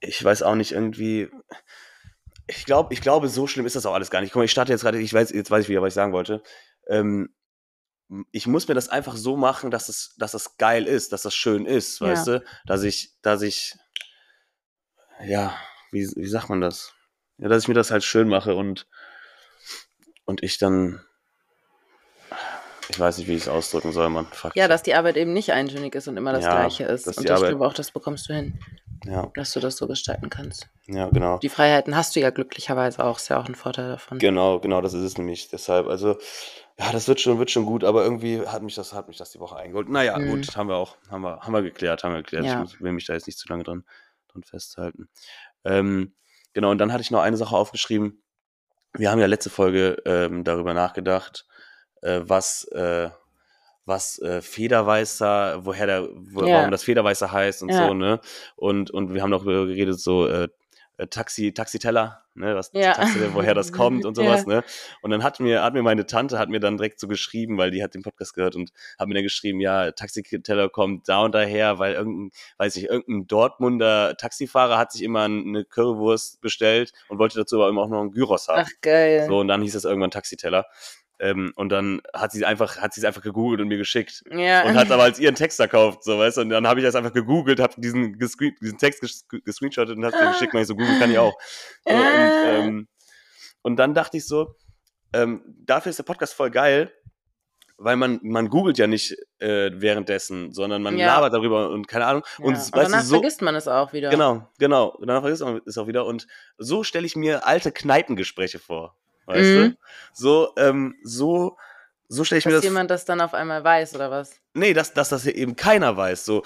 [0.00, 1.28] ich weiß auch nicht, irgendwie.
[2.46, 4.32] Ich glaube, ich glaube, so schlimm ist das auch alles gar nicht.
[4.32, 6.12] Guck mal, ich starte jetzt gerade, ich weiß, jetzt weiß ich wieder, was ich sagen
[6.12, 6.42] wollte.
[6.88, 7.32] Ähm,
[8.32, 11.34] ich muss mir das einfach so machen, dass es, dass es geil ist, dass das
[11.34, 12.08] schön ist, Ja.
[12.08, 12.44] weißt du?
[12.66, 13.76] Dass ich, dass ich,
[15.24, 15.56] ja,
[15.92, 16.92] wie, wie sagt man das?
[17.40, 18.86] Ja, dass ich mir das halt schön mache und,
[20.24, 21.00] und ich dann,
[22.88, 24.26] ich weiß nicht, wie ich es ausdrücken soll, man.
[24.26, 24.56] Fuck.
[24.56, 27.06] Ja, dass die Arbeit eben nicht eintönig ist und immer das Ja, Gleiche ist.
[27.06, 28.58] Und das Arbeit- stimmt auch, das bekommst du hin,
[29.06, 30.68] ja, dass du das so gestalten kannst.
[30.86, 31.38] ja, genau.
[31.38, 34.18] Die Freiheiten hast du ja glücklicherweise auch, ist ja auch ein Vorteil davon.
[34.18, 35.48] Genau, genau, das ist es nämlich.
[35.48, 36.18] Deshalb, also,
[36.78, 39.30] ja, das wird schon, wird schon gut, aber irgendwie hat mich das, hat mich das
[39.30, 39.88] die Woche eingeholt.
[39.88, 40.28] Naja, Mhm.
[40.28, 42.44] gut, haben wir auch, haben wir, haben wir geklärt, haben wir geklärt.
[42.46, 42.64] Ja.
[42.64, 43.84] Ich will mich da jetzt nicht zu lange dran,
[44.32, 45.08] dran festhalten.
[45.64, 46.14] Ähm,
[46.52, 48.22] genau, und dann hatte ich noch eine Sache aufgeschrieben.
[48.94, 51.46] Wir haben ja letzte Folge ähm, darüber nachgedacht,
[52.02, 53.10] äh, was, äh,
[53.84, 56.54] was äh, Federweißer, woher der, wo, Ja.
[56.56, 57.76] warum das Federweißer heißt und Ja.
[57.88, 58.20] so, ne?
[58.56, 60.26] Und, und wir haben darüber geredet, so
[61.00, 62.54] äh, Taxi, Taxiteller, ne?
[62.54, 62.92] Was, Ja.
[62.92, 64.56] Taxi, woher das kommt und sowas, Ja.
[64.56, 64.64] ne?
[65.02, 67.70] Und dann hat mir, hat mir meine Tante, hat mir dann direkt so geschrieben, weil
[67.70, 71.34] die hat den Podcast gehört und hat mir dann geschrieben, ja, Taxiteller kommt da und
[71.34, 77.18] daher, weil irgendein, weiß ich, irgendein Dortmunder Taxifahrer hat sich immer eine Currywurst bestellt und
[77.18, 78.64] wollte dazu aber immer auch noch einen Gyros haben.
[78.66, 79.26] Ach, geil.
[79.26, 80.66] So, und dann hieß es irgendwann Taxiteller.
[81.22, 84.22] Ähm, und dann hat sie einfach, hat sie es einfach gegoogelt und mir geschickt.
[84.30, 84.64] Ja.
[84.64, 86.40] Und hat aber als ihren Text verkauft, so, weißt du?
[86.40, 90.14] Und dann habe ich das einfach gegoogelt, habe diesen, diesen Text ges gescreenshottet und hat
[90.14, 91.34] den geschickt, und ich so, Google kann ich auch.
[91.86, 92.58] So, und, Äh.
[92.58, 92.88] ähm,
[93.62, 94.56] und dann dachte ich so,
[95.12, 96.90] ähm, dafür ist der Podcast voll geil,
[97.76, 101.06] weil man, man googelt ja nicht äh, währenddessen, sondern man Ja.
[101.06, 102.22] labert darüber und keine Ahnung.
[102.38, 102.44] ja.
[102.44, 104.08] Und, Und danach du, so, vergisst man es auch wieder.
[104.10, 104.88] Genau, genau.
[104.88, 106.06] Und danach vergisst man es auch wieder.
[106.06, 106.26] Und
[106.58, 108.96] so stelle ich mir alte Kneipengespräche vor.
[109.26, 109.70] Weißt Mhm.
[109.70, 109.76] du?
[110.12, 111.56] So, ähm, so,
[112.08, 114.40] so stelle ich mir Dass das jemand das dann auf einmal weiß, oder was?
[114.54, 116.24] Nee, dass, dass das eben keiner weiß.
[116.24, 116.42] So,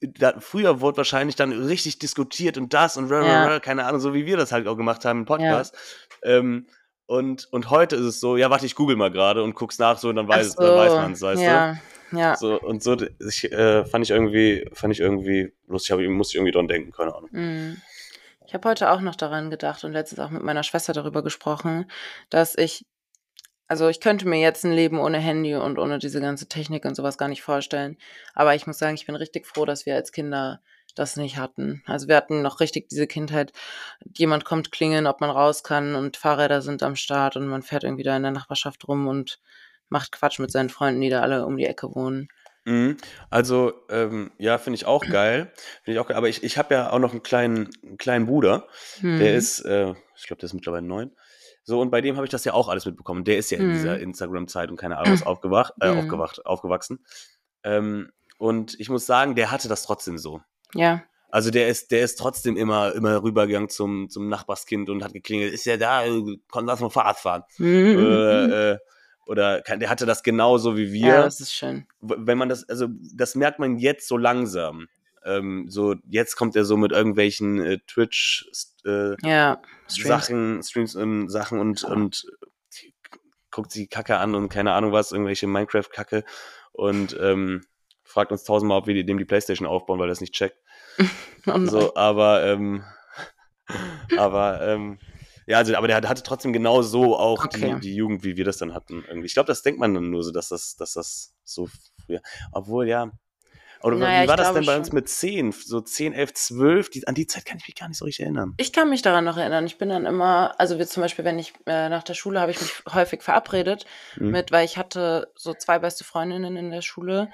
[0.00, 3.42] da, früher wurde wahrscheinlich dann richtig diskutiert und das und rah, Ja.
[3.44, 5.76] rah, rah, keine Ahnung, so wie wir das halt auch gemacht haben im Podcast.
[6.22, 6.66] Ähm,
[7.06, 9.98] und, und heute ist es so, ja, warte, ich google mal gerade und guck's nach,
[9.98, 11.76] so, und dann weiß, Ach dann weiß man es, weißt ja,
[12.12, 12.36] Ja, du?
[12.36, 16.36] So, und so, ich, äh, fand ich irgendwie, fand ich irgendwie lustig, aber musste ich
[16.36, 17.30] irgendwie dran denken, keine Ahnung.
[17.32, 17.76] Mhm.
[18.50, 21.88] Ich habe heute auch noch daran gedacht und letztens auch mit meiner Schwester darüber gesprochen,
[22.30, 22.84] dass ich,
[23.68, 26.96] also ich könnte mir jetzt ein Leben ohne Handy und ohne diese ganze Technik und
[26.96, 27.96] sowas gar nicht vorstellen.
[28.34, 30.60] Aber ich muss sagen, ich bin richtig froh, dass wir als Kinder
[30.96, 31.84] das nicht hatten.
[31.86, 33.52] Also wir hatten noch richtig diese Kindheit,
[34.16, 37.84] jemand kommt klingeln, ob man raus kann und Fahrräder sind am Start und man fährt
[37.84, 39.38] irgendwie da in der Nachbarschaft rum und
[39.90, 42.26] macht Quatsch mit seinen Freunden, die da alle um die Ecke wohnen.
[42.64, 42.96] Mhm.
[43.30, 45.52] Also, ähm, ja, finde ich auch geil.
[45.82, 46.16] Finde ich auch geil.
[46.16, 48.66] Aber ich, ich habe ja auch noch einen kleinen, einen kleinen Bruder.
[49.00, 49.18] Hm.
[49.18, 51.12] Der ist, äh, ich glaube, der ist mittlerweile neun.
[51.62, 53.24] So, und bei dem habe ich das ja auch alles mitbekommen.
[53.24, 53.72] Der ist ja in Mhm.
[53.72, 55.98] dieser Instagram-Zeit und keine Ahnung was aufgewacht, äh, Mhm.
[55.98, 57.04] aufgewacht, aufgewachsen.
[57.64, 60.40] Ähm, und ich muss sagen, der hatte das trotzdem so.
[60.74, 65.12] Ja, Also der ist, der ist trotzdem immer, immer rübergegangen zum, zum Nachbarskind und hat
[65.12, 67.44] geklingelt, ist ja da, äh, komm, lass mal Fahrrad fahren.
[67.58, 67.96] Mhm.
[67.96, 68.78] Oder, äh,
[69.26, 71.86] oder der hatte das genauso wie wir ja, das ist schön.
[72.00, 74.88] wenn man das, also das merkt man jetzt so langsam.
[75.22, 78.50] Ähm, so, jetzt kommt er so mit irgendwelchen äh, Twitch
[78.86, 80.08] äh, Ja, Streams.
[80.08, 82.24] Sachen, Streams ähm, Sachen und, und
[83.50, 86.24] guckt sie Kacke an und keine Ahnung was, irgendwelche Minecraft-Kacke
[86.72, 87.62] und ähm,
[88.02, 90.56] fragt uns tausendmal, ob wir dem die Playstation aufbauen, weil er es nicht checkt.
[91.46, 92.84] Und So, aber ähm,
[94.16, 94.98] aber ähm,
[95.46, 97.74] ja, also, aber der hat- hatte trotzdem genau so auch Okay.
[97.74, 99.04] die, die Jugend, wie wir das dann hatten.
[99.08, 99.26] Irgendwie.
[99.26, 101.68] Ich glaube, das denkt man dann nur so, dass das, dass das so
[102.06, 102.20] früher.
[102.52, 103.10] Obwohl, ja.
[103.82, 104.80] Oder Naja, wie war das denn bei schon.
[104.80, 105.52] uns mit 10?
[105.52, 106.90] So 10, 11, 12?
[106.90, 108.52] Die, an die Zeit kann ich mich gar nicht so richtig erinnern.
[108.58, 109.64] Ich kann mich daran noch erinnern.
[109.64, 112.50] Ich bin dann immer, also wir zum Beispiel, wenn ich äh, nach der Schule habe
[112.50, 114.32] ich mich häufig verabredet Mhm.
[114.32, 117.30] mit, weil ich hatte so zwei beste Freundinnen in der Schule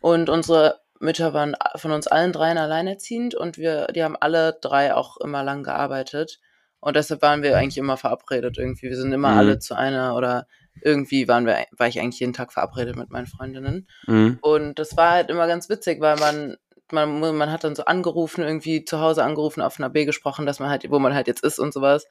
[0.00, 4.94] und unsere Mütter waren von uns allen dreien alleinerziehend und wir, die haben alle drei
[4.96, 6.40] auch immer lang gearbeitet
[6.84, 8.88] und deshalb waren wir eigentlich immer verabredet irgendwie.
[8.90, 9.38] Wir sind immer Mhm.
[9.38, 10.46] alle zu einer oder
[10.82, 13.88] irgendwie waren wir, war ich eigentlich jeden Tag verabredet mit meinen Freundinnen.
[14.06, 14.38] Mhm.
[14.42, 16.56] Und das war halt immer ganz witzig, weil man,
[16.92, 20.58] man, man hat dann so angerufen, irgendwie zu Hause angerufen, auf einer B gesprochen, dass
[20.60, 22.06] man halt, wo man halt jetzt ist und sowas.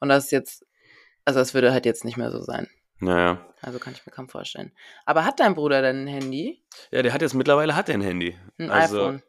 [0.00, 0.66] Und das ist jetzt,
[1.24, 2.68] also das würde halt jetzt nicht mehr so sein.
[2.98, 3.46] Naja.
[3.60, 4.72] Also kann ich mir kaum vorstellen.
[5.04, 6.62] Aber hat dein Bruder denn ein Handy?
[6.90, 8.36] Ja, der hat jetzt mittlerweile hat er ein Handy.
[8.58, 9.22] Ein also, iPhone.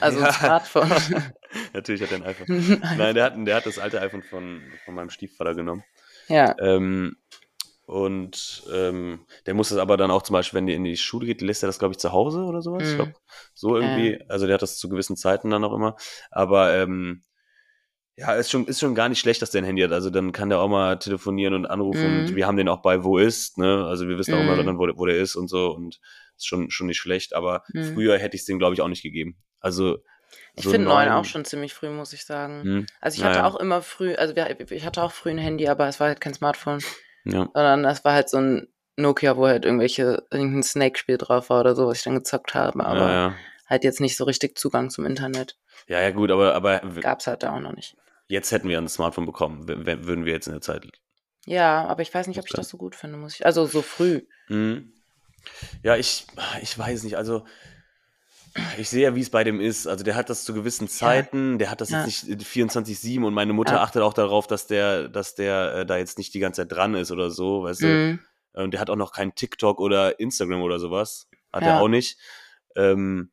[0.00, 0.26] Also ja.
[0.26, 0.90] ein Smartphone.
[1.72, 2.80] Natürlich hat er ein iPhone.
[2.96, 5.84] Nein, der hat, der hat das alte iPhone von, von meinem Stiefvater genommen.
[6.28, 6.54] ja.
[6.60, 7.16] Ähm,
[7.86, 11.26] und ähm, der muss das aber dann auch zum Beispiel, wenn die in die Schule
[11.26, 12.84] geht, lässt er das, glaube ich, zu Hause oder sowas.
[12.84, 12.96] Ich Mhm.
[12.96, 13.20] glaub,
[13.52, 14.22] so irgendwie.
[14.28, 15.96] Also der hat das zu gewissen Zeiten dann auch immer.
[16.30, 17.24] Aber ähm,
[18.20, 19.92] ja, ist schon, ist schon gar nicht schlecht, dass der ein Handy hat.
[19.92, 22.12] Also dann kann der auch mal telefonieren und anrufen.
[22.12, 22.20] Mhm.
[22.20, 23.86] Und wir haben den auch bei Wo ist, ne?
[23.86, 24.66] Also wir wissen auch immer Mhm.
[24.66, 25.70] dann, wo, der- wo der ist und so.
[25.74, 26.00] Und
[26.36, 27.34] ist schon, schon nicht schlecht.
[27.34, 27.94] Aber Mhm.
[27.94, 29.36] früher hätte ich es den, glaube ich, auch nicht gegeben.
[29.60, 29.98] Also
[30.54, 32.62] Ich So finde neun auch schon ziemlich früh, muss ich sagen.
[32.62, 33.42] Hm, Also ich naja.
[33.42, 36.20] hatte auch immer früh, also ich hatte auch früh ein Handy, aber es war halt
[36.20, 36.80] kein Smartphone,
[37.24, 37.48] Ja.
[37.52, 41.74] sondern das war halt so ein Nokia, wo halt irgendwelche, irgendein Snake-Spiel drauf war oder
[41.74, 43.34] so, was ich dann gezockt habe, aber ja, ja.
[43.68, 45.56] halt jetzt nicht so richtig Zugang zum Internet.
[45.88, 47.96] ja, ja, gut, aber, aber Gab's halt da auch noch nicht.
[48.30, 50.86] Jetzt hätten wir ein Smartphone bekommen, würden wir jetzt in der Zeit.
[51.46, 53.46] Ja, aber ich weiß nicht, ob ich das so gut finde, muss ich.
[53.46, 54.22] Also so früh.
[54.48, 54.92] Mhm.
[55.82, 56.26] Ja, ich,
[56.62, 57.44] ich weiß nicht, also
[58.78, 59.86] ich sehe ja, wie es bei dem ist.
[59.86, 62.04] Also der hat das zu gewissen Zeiten, der hat das Ja.
[62.04, 63.82] jetzt nicht 24-7 und meine Mutter Ja.
[63.82, 66.94] achtet auch darauf, dass der, dass der äh, da jetzt nicht die ganze Zeit dran
[66.94, 67.86] ist oder so, weißt du.
[67.86, 68.20] Mhm.
[68.52, 71.28] Und der hat auch noch kein TikTok oder Instagram oder sowas.
[71.52, 71.68] Hat Ja.
[71.76, 72.18] er auch nicht.
[72.76, 73.30] Ähm,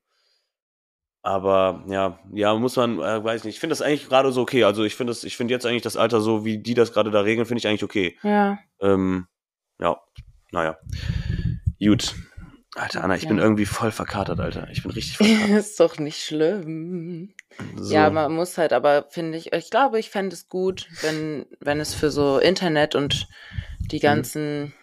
[1.28, 3.56] aber ja, ja, muss man, äh, weiß nicht.
[3.56, 4.64] Ich finde das eigentlich gerade so okay.
[4.64, 7.12] Also ich finde das, ich finde jetzt eigentlich das Alter so, wie die das gerade
[7.12, 8.18] da regeln, finde ich eigentlich okay.
[8.24, 8.58] Ja.
[8.82, 9.28] Ähm,
[9.80, 10.00] ja,
[10.52, 10.78] naja.
[11.80, 12.16] Gut.
[12.76, 13.30] Alter, Anna, ich Ja.
[13.30, 14.68] bin irgendwie voll verkatert, Alter.
[14.72, 15.50] Ich bin richtig verkatert.
[15.58, 17.34] ist doch nicht schlimm.
[17.76, 17.94] So.
[17.96, 21.80] Ja, man muss halt, aber finde ich, ich glaube, ich fände es gut, wenn, wenn
[21.80, 23.88] es für so Internet und Mhm.
[23.90, 24.74] die ganzen,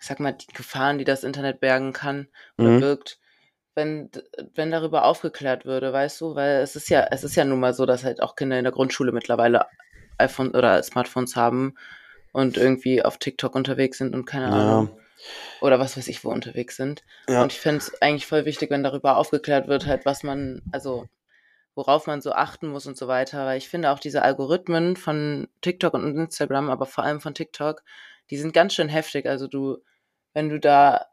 [0.00, 2.80] ich sag mal, die Gefahren, die das Internet bergen kann oder Mhm.
[2.80, 3.18] birgt,
[3.74, 4.10] wenn,
[4.54, 7.74] wenn darüber aufgeklärt würde, weißt du, weil es ist ja, es ist ja nun mal
[7.74, 9.66] so, dass halt auch Kinder in der Grundschule mittlerweile
[10.18, 11.74] iPhone oder Smartphones haben
[12.32, 14.52] und irgendwie auf TikTok unterwegs sind und keine Ja.
[14.52, 15.00] Ahnung.
[15.60, 17.02] Oder was weiß ich, wo unterwegs sind.
[17.28, 17.42] Ja.
[17.42, 21.08] Und ich fände es eigentlich voll wichtig, wenn darüber aufgeklärt wird, halt, was man, also
[21.74, 23.46] worauf man so achten muss und so weiter.
[23.46, 27.82] Weil ich finde auch diese Algorithmen von TikTok und Instagram, aber vor allem von TikTok,
[28.30, 29.26] die sind ganz schön heftig.
[29.26, 29.78] Also du,
[30.34, 31.06] wenn du da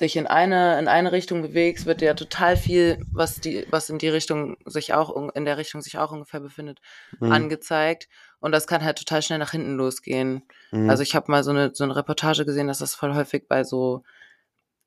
[0.00, 3.88] dich in eine, in eine Richtung bewegst, wird dir ja total viel, was die, was
[3.90, 6.80] in die Richtung sich auch, in der Richtung sich auch ungefähr befindet,
[7.20, 7.32] Mhm.
[7.32, 8.08] angezeigt.
[8.40, 10.42] Und das kann halt total schnell nach hinten losgehen.
[10.70, 10.90] Mhm.
[10.90, 13.64] Also ich habe mal so eine, so eine Reportage gesehen, dass das voll häufig bei
[13.64, 14.04] so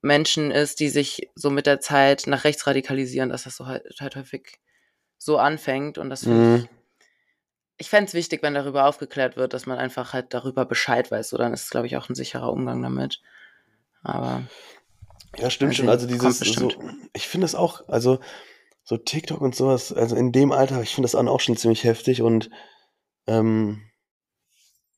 [0.01, 3.83] Menschen ist, die sich so mit der Zeit nach rechts radikalisieren, dass das so halt,
[3.99, 4.59] halt häufig
[5.17, 5.97] so anfängt.
[5.97, 6.69] Und das finde ich, Mhm.
[7.77, 11.29] ich fände es wichtig, wenn darüber aufgeklärt wird, dass man einfach halt darüber Bescheid weiß.
[11.29, 13.21] So, dann ist es, glaube ich, auch ein sicherer Umgang damit.
[14.03, 14.43] Aber
[15.37, 15.89] Ja, stimmt Mal schon.
[15.89, 16.71] Also Kommt dieses, so,
[17.13, 18.19] ich finde das auch, also
[18.83, 22.21] so TikTok und sowas, also in dem Alter, ich finde das auch schon ziemlich heftig
[22.21, 22.49] und
[23.27, 23.81] ähm,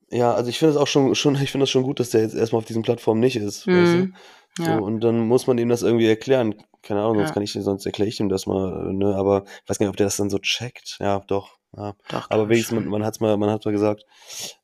[0.09, 2.21] ja, also ich finde es auch schon, schon, ich finde das schon gut, dass der
[2.21, 3.67] jetzt erstmal auf diesen Plattformen nicht ist.
[3.67, 4.15] Mhm.
[4.57, 4.77] So, ja.
[4.79, 6.55] und dann muss man ihm das irgendwie erklären.
[6.81, 7.33] Keine Ahnung, sonst Ja.
[7.33, 9.97] kann ich, sonst erkläre ich ihm das mal, ne, aber ich weiß gar nicht, ob
[9.97, 10.97] der das dann so checkt.
[10.99, 11.57] Ja, doch.
[11.75, 11.95] Ja.
[12.09, 14.03] Doch, Aber wenigstens, man, man hat's mal, man hat's mal gesagt.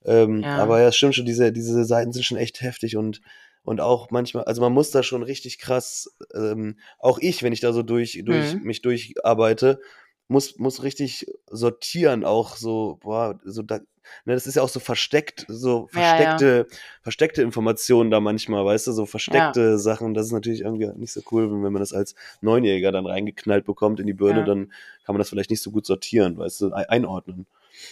[0.03, 0.43] Ähm.
[0.43, 3.21] Aber ja, es stimmt schon, diese, diese Seiten sind schon echt heftig und,
[3.67, 7.59] und auch manchmal, also man muss da schon richtig krass, ähm, auch ich, wenn ich
[7.59, 8.63] da so durch, durch Mhm.
[8.63, 9.81] mich durcharbeite,
[10.29, 13.79] muss, muss richtig sortieren, auch so, boah, so da,
[14.23, 15.87] ne, das ist ja auch so versteckt, so Ja, ja.
[15.89, 16.67] versteckte,
[17.01, 20.13] versteckte Informationen da manchmal, weißt du, so versteckte Sachen.
[20.13, 23.99] Das ist natürlich irgendwie nicht so cool, wenn man das als Neunjähriger dann reingeknallt bekommt
[23.99, 24.45] in die Birne, Ja.
[24.45, 24.71] dann
[25.05, 27.47] kann man das vielleicht nicht so gut sortieren, weißt du, ei- einordnen.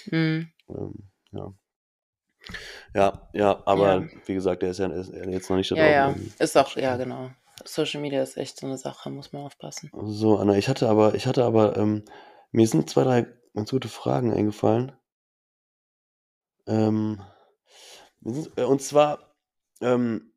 [0.09, 0.47] Mhm.
[0.69, 0.93] Ähm,
[1.33, 1.53] ja.
[2.93, 4.07] Ja, ja, aber Ja.
[4.25, 6.19] wie gesagt, der ist ja jetzt noch nicht da Ja, drauf.
[6.19, 6.43] ja.
[6.43, 7.31] Ist auch, ja, genau.
[7.63, 9.89] Social Media ist echt so eine Sache, muss man aufpassen.
[9.93, 12.03] So, Anna, ich hatte aber, ich hatte aber, ähm,
[12.51, 14.91] mir sind zwei, drei ganz gute Fragen eingefallen.
[16.67, 17.21] Ähm,
[18.55, 19.35] äh, und zwar,
[19.81, 20.31] ähm,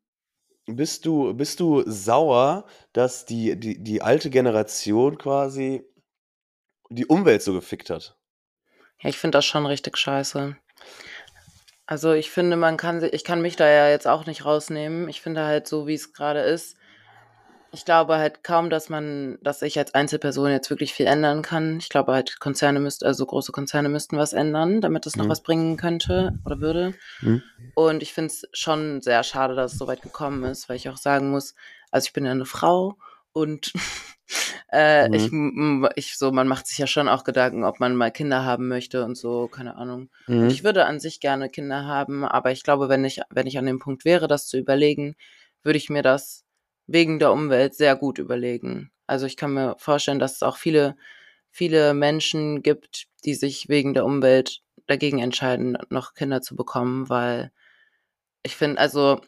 [0.65, 5.83] bist du, bist du sauer, dass die, die, die alte Generation quasi
[6.89, 8.17] die Umwelt so gefickt hat?
[9.01, 10.57] Ja, ich finde das schon richtig scheiße.
[11.89, 15.09] Also ich finde, man kann sich, ich kann mich da ja jetzt auch nicht rausnehmen.
[15.09, 16.77] Ich finde halt so, wie es gerade ist.
[17.71, 21.77] Ich glaube halt kaum, dass man, dass ich als Einzelperson jetzt wirklich viel ändern kann.
[21.79, 25.29] Ich glaube halt, Konzerne müssten, also große Konzerne müssten was ändern, damit es noch Mhm.
[25.29, 26.93] was bringen könnte oder würde.
[27.21, 27.41] Mhm.
[27.73, 30.89] Und ich finde es schon sehr schade, dass es so weit gekommen ist, weil ich
[30.89, 31.55] auch sagen muss,
[31.89, 32.97] also ich bin ja eine Frau
[33.33, 33.73] und
[34.71, 35.87] äh, Mhm.
[35.95, 38.67] ich, ich so, man macht sich ja schon auch Gedanken, ob man mal Kinder haben
[38.67, 40.09] möchte und so, keine Ahnung.
[40.39, 40.51] Und Mhm.
[40.51, 43.65] ich würde an sich gerne Kinder haben, aber ich glaube, wenn ich, wenn ich an
[43.65, 45.15] dem Punkt wäre, das zu überlegen,
[45.63, 46.45] würde ich mir das
[46.87, 48.91] wegen der Umwelt sehr gut überlegen.
[49.07, 50.95] Also ich kann mir vorstellen, dass es auch viele,
[51.51, 57.51] viele Menschen gibt, die sich wegen der Umwelt dagegen entscheiden, noch Kinder zu bekommen, weil
[58.43, 59.21] ich finde, also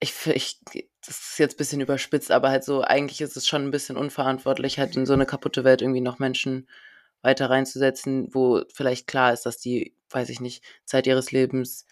[0.00, 0.58] ich, ich,
[1.04, 3.96] das ist jetzt ein bisschen überspitzt, aber halt so, eigentlich ist es schon ein bisschen
[3.96, 6.68] unverantwortlich, halt in so eine kaputte Welt irgendwie noch Menschen
[7.22, 11.86] weiter reinzusetzen, wo vielleicht klar ist, dass die, weiß ich nicht, Zeit ihres Lebens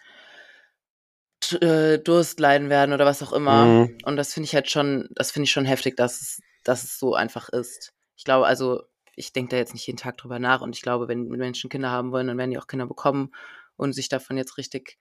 [1.61, 3.65] äh, Durst leiden werden oder was auch immer.
[3.65, 3.99] Mhm.
[4.05, 6.99] Und das finde ich halt schon, das finde ich schon heftig, dass es, dass es
[6.99, 7.93] so einfach ist.
[8.17, 8.83] Ich glaube, also,
[9.17, 11.91] ich denke da jetzt nicht jeden Tag drüber nach und ich glaube, wenn Menschen Kinder
[11.91, 13.33] haben wollen, dann werden die auch Kinder bekommen
[13.77, 14.99] und sich davon jetzt richtig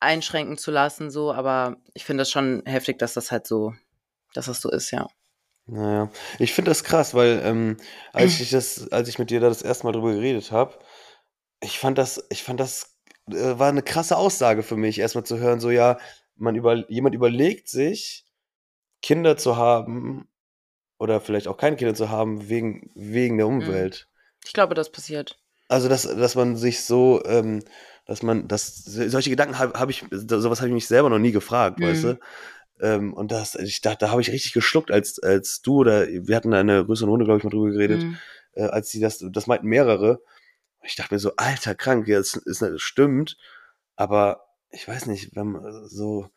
[0.00, 3.74] einschränken zu lassen, so, aber ich finde das schon heftig, dass das halt so,
[4.34, 5.06] dass das so ist, ja.
[5.66, 7.76] Naja, ich finde das krass, weil ähm,
[8.12, 10.78] als ich das, als ich mit dir da das erste Mal drüber geredet habe,
[11.62, 12.96] ich fand das, ich fand das
[13.30, 15.98] äh, war eine krasse Aussage für mich, erstmal zu hören, so ja,
[16.36, 18.24] man über, jemand überlegt sich,
[19.02, 20.28] Kinder zu haben
[20.98, 23.60] oder vielleicht auch keine Kinder zu haben wegen, wegen der Mhm.
[23.62, 24.08] Umwelt.
[24.44, 25.38] Ich glaube, das passiert.
[25.68, 27.62] Also, dass, dass man sich so, ähm,
[28.10, 31.30] dass man, dass solche Gedanken habe hab ich, sowas habe ich mich selber noch nie
[31.30, 32.08] gefragt, weißt Mhm.
[32.08, 32.18] du?
[32.80, 36.34] Ähm, und das, ich dachte, da habe ich richtig geschluckt, als, als du oder wir
[36.34, 38.16] hatten da einer größeren Runde, glaube ich, mal drüber geredet, Mhm.
[38.54, 40.20] äh, als sie das, das meinten mehrere.
[40.82, 43.36] Ich dachte mir so, alter, krank, ja, das, ist, das stimmt,
[43.94, 46.28] aber ich weiß nicht, wenn man so,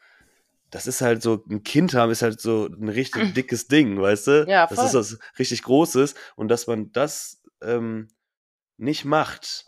[0.69, 4.27] das ist halt so, ein Kind haben ist halt so ein richtig dickes Ding, weißt
[4.27, 4.45] du?
[4.47, 4.99] Ja, Das ist voll.
[4.99, 8.09] was richtig Großes und dass man das ähm,
[8.77, 9.65] nicht macht,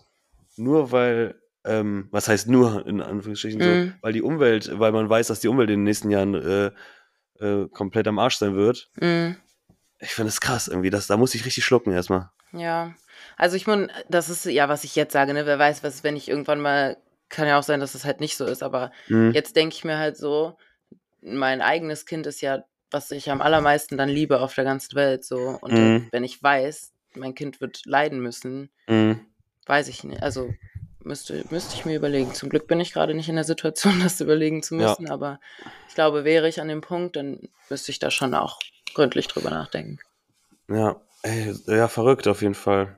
[0.56, 3.94] nur weil, ähm, was heißt nur in Anführungsstrichen so, Mhm.
[4.02, 6.72] weil die Umwelt, weil man weiß, dass die Umwelt in den nächsten Jahren äh,
[7.40, 8.90] äh, komplett am Arsch sein wird.
[9.00, 9.36] Mhm.
[10.00, 12.30] Ich finde das krass irgendwie, das, da muss ich richtig schlucken erstmal.
[12.52, 12.94] Ja,
[13.38, 15.46] also ich meine, das ist ja, was ich jetzt sage, ne?
[15.46, 16.98] Wer weiß, was, wenn ich irgendwann mal,
[17.30, 19.32] kann ja auch sein, dass das halt nicht so ist, aber Mhm.
[19.34, 20.58] jetzt denke ich mir halt so,
[21.22, 25.26] mein eigenes Kind ist ja, was ich am allermeisten dann liebe auf der ganzen Welt,
[25.26, 25.58] so.
[25.62, 26.08] Und Mhm.
[26.12, 29.26] wenn ich weiß, mein Kind wird leiden müssen, Mhm.
[29.66, 30.22] weiß ich nicht.
[30.22, 30.54] Also
[31.06, 32.34] müsste, müsste ich mir überlegen.
[32.34, 34.90] Zum Glück bin ich gerade nicht in der Situation, das überlegen zu Ja.
[34.90, 35.40] müssen, aber
[35.88, 38.60] ich glaube, wäre ich an dem Punkt, dann müsste ich da schon auch
[38.94, 40.00] gründlich drüber nachdenken.
[40.68, 42.98] Ja, ey, ja, verrückt auf jeden Fall.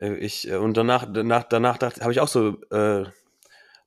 [0.00, 3.04] Äh, Ich, äh, und danach, danach, danach dachte, habe ich auch so äh,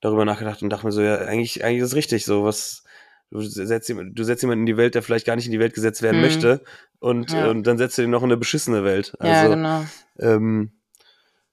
[0.02, 2.84] darüber nachgedacht und dachte mir so, ja, eigentlich, eigentlich ist es richtig so, was
[3.32, 5.60] du setzt, jemand- du setzt jemanden in die Welt, der vielleicht gar nicht in die
[5.60, 6.24] Welt gesetzt werden Mhm.
[6.24, 6.64] möchte
[7.00, 7.50] und, Ja.
[7.50, 9.14] und dann setzt du ihn noch in eine beschissene Welt.
[9.22, 9.86] ja, Also, genau.
[10.20, 10.72] ähm,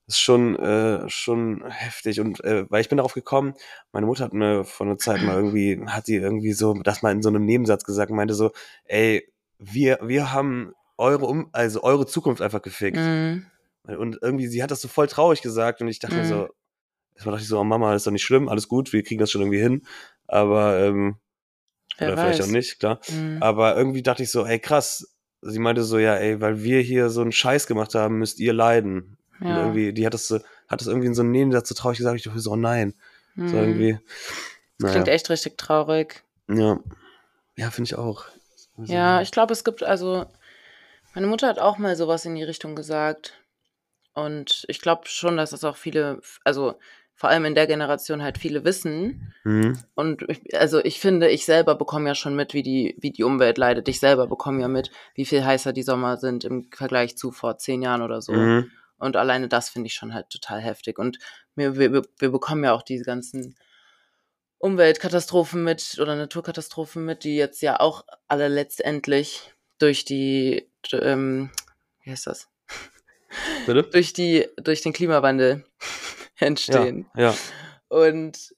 [0.07, 2.21] ist schon, äh, schon heftig.
[2.21, 3.55] Und äh, weil ich bin darauf gekommen,
[3.93, 7.13] meine Mutter hat mir vor einer Zeit mal irgendwie, hat die irgendwie so, das mal
[7.13, 8.53] in so einem Nebensatz gesagt, und meinte so,
[8.85, 9.29] ey,
[9.59, 12.99] wir, wir haben eure um, also eure Zukunft einfach gefickt.
[12.99, 13.47] Mhm.
[13.85, 16.29] Und irgendwie, sie hat das so voll traurig gesagt und ich dachte mir Mhm.
[16.29, 16.49] so,
[17.15, 19.31] erstmal dachte ich so, oh Mama, ist doch nicht schlimm, alles gut, wir kriegen das
[19.31, 19.87] schon irgendwie hin.
[20.27, 21.17] Aber, ähm,
[21.99, 22.49] Wer oder vielleicht weiß.
[22.49, 23.01] auch nicht, klar.
[23.09, 23.39] Mhm.
[23.43, 25.15] Aber irgendwie dachte ich so, ey, krass.
[25.43, 28.53] Sie meinte so, ja, ey, weil wir hier so einen Scheiß gemacht haben, müsst ihr
[28.53, 29.17] leiden.
[29.41, 29.63] Und Ja.
[29.63, 32.17] irgendwie, die hat das, so- hat das irgendwie in so einem Nebensatz so traurig gesagt,
[32.17, 32.95] ich dachte so, oh nein.
[33.37, 33.55] So Mhm.
[33.55, 33.99] irgendwie.
[34.79, 36.23] Das klingt echt richtig traurig.
[36.49, 36.79] Ja.
[37.57, 38.25] Ja, finde ich auch.
[38.79, 40.27] Also, Ja, ich glaube, es gibt also,
[41.15, 43.35] meine Mutter hat auch mal sowas in die Richtung gesagt.
[44.15, 46.75] Und ich glaube schon, dass das auch viele, also
[47.15, 49.33] vor allem in der Generation halt viele wissen.
[49.45, 49.79] Mhm.
[49.95, 53.25] Und ich, also ich finde, ich selber bekomme ja schon mit, wie die, wie die
[53.25, 53.89] Umwelt leidet.
[53.89, 57.57] Ich selber bekomme ja mit, wie viel heißer die Sommer sind im Vergleich zu vor
[57.59, 58.33] zehn Jahren oder so.
[58.33, 58.71] Mhm.
[58.99, 60.99] Und alleine das finde ich schon halt total heftig.
[60.99, 61.19] Und
[61.55, 63.57] wir, wir, wir bekommen ja auch diese ganzen
[64.59, 71.51] Umweltkatastrophen mit oder Naturkatastrophen mit, die jetzt ja auch alle letztendlich durch die, ähm,
[72.03, 72.49] wie heißt das?
[73.67, 73.83] Bitte?
[73.83, 75.65] Durch die, durch den Klimawandel
[76.39, 77.07] entstehen.
[77.15, 77.35] Ja, ja.
[77.89, 78.55] Und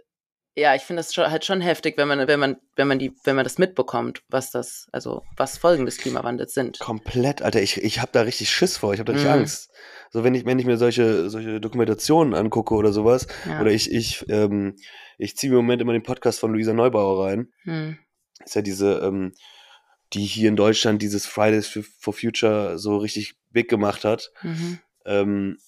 [0.59, 3.13] ja, ich finde das schon, halt schon heftig, wenn man, wenn man, wenn man die,
[3.25, 6.79] wenn man das mitbekommt, was das, also was Folgen des Klimawandels sind.
[6.81, 7.63] Komplett, Alter.
[7.63, 8.93] Ich, ich habe da richtig Schiss vor.
[8.93, 9.41] Ich habe da richtig Mhm.
[9.41, 9.71] Angst.
[10.11, 13.61] So, wenn ich, wenn ich mir solche, solche Dokumentationen angucke oder sowas, Ja.
[13.61, 14.77] oder ich, ich, ähm,
[15.19, 17.49] ich ziehe mir im Moment immer den Podcast von Luisa Neubauer rein.
[17.65, 17.99] Hm.
[18.45, 19.35] ist ja diese, ähm,
[20.15, 21.69] die hier in Deutschland dieses Fridays
[22.01, 24.31] for Future so richtig big gemacht hat.
[24.43, 24.79] Mhm.
[25.05, 25.59] Ähm,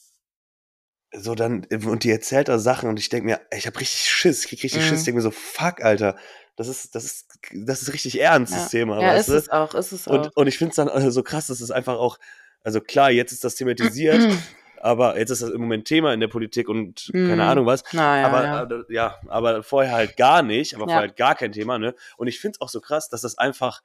[1.12, 4.44] so dann, und die erzählt da Sachen und ich denke mir, ich habe richtig Schiss,
[4.44, 4.88] ich krieg richtig Mhm.
[4.88, 6.16] Schiss, denke mir so, fuck, Alter,
[6.56, 9.34] das ist, das ist, das ist richtig ernst, das Thema, ja, ist du?
[9.34, 10.12] es auch, ist es auch.
[10.12, 12.18] Und, und ich finde es dann äh, so krass, dass es einfach auch,
[12.62, 14.20] also klar, jetzt ist das thematisiert,
[14.80, 17.26] aber jetzt ist das im Moment Thema in der Politik und Mhm.
[17.28, 17.82] keine Ahnung was.
[17.92, 18.62] naja, aber ja.
[18.62, 20.92] äh, ja, aber vorher halt gar nicht, aber Ja.
[20.92, 21.94] vorher halt gar kein Thema, ne?
[22.16, 23.82] Und ich finde es auch so krass, dass das einfach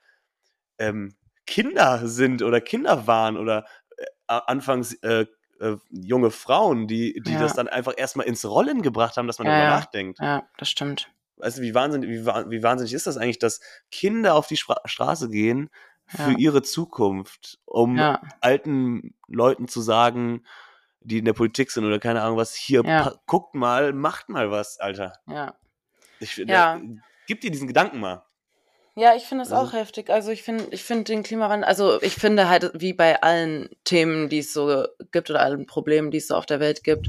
[0.78, 1.16] ähm,
[1.46, 3.66] Kinder sind oder Kinder waren oder
[3.96, 5.26] äh, anfangs äh,
[5.60, 7.40] äh, junge Frauen, die, die Ja.
[7.40, 10.18] das dann einfach erstmal ins Rollen gebracht haben, dass man Ja, darüber nachdenkt.
[10.20, 11.10] ja, das stimmt.
[11.38, 14.80] Weißt du, wie wahnsinnig, wie, wie wahnsinnig ist das eigentlich, dass Kinder auf die Spra
[14.86, 15.70] Straße gehen
[16.06, 16.38] für Ja.
[16.38, 17.96] ihre Zukunft, um
[18.40, 20.44] alten Leuten zu sagen,
[21.00, 22.82] die in der Politik sind oder keine Ahnung was, hier,
[23.26, 25.12] guckt mal, macht mal was, Alter.
[25.28, 25.54] ja.
[26.18, 26.46] Ich, Ja.
[26.46, 26.80] da,
[27.26, 28.24] gib dir diesen Gedanken mal.
[28.98, 30.08] Ja, ich finde es Also- auch heftig.
[30.08, 34.30] Also ich finde, ich finde den Klimawandel, also ich finde halt, wie bei allen Themen,
[34.30, 37.08] die es so gibt oder allen Problemen, die es so auf der Welt gibt,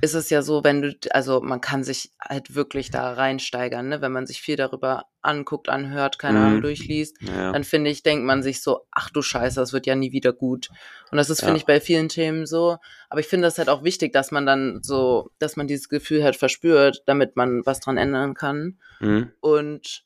[0.00, 4.00] ist es ja so, wenn du, also man kann sich halt wirklich da reinsteigern, ne?
[4.00, 6.44] Wenn man sich viel darüber anguckt, anhört, keine Mhm.
[6.46, 7.50] Ahnung, durchliest, Ja.
[7.52, 10.32] dann finde ich, denkt man sich so, ach du Scheiße, das wird ja nie wieder
[10.32, 10.68] gut.
[11.10, 11.46] Und das ist, Ja.
[11.46, 12.76] finde ich, bei vielen Themen so.
[13.08, 16.22] Aber ich finde das halt auch wichtig, dass man dann so, dass man dieses Gefühl
[16.22, 18.78] halt verspürt, damit man was dran ändern kann.
[19.00, 19.32] Mhm.
[19.40, 20.04] Und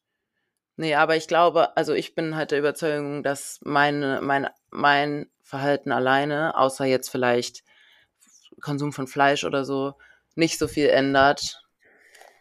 [0.78, 5.90] Nee, aber ich glaube, also ich bin halt der Überzeugung, dass meine, mein, mein Verhalten
[5.90, 7.64] alleine, außer jetzt vielleicht
[8.60, 9.94] Konsum von Fleisch oder so,
[10.36, 11.60] nicht so viel ändert,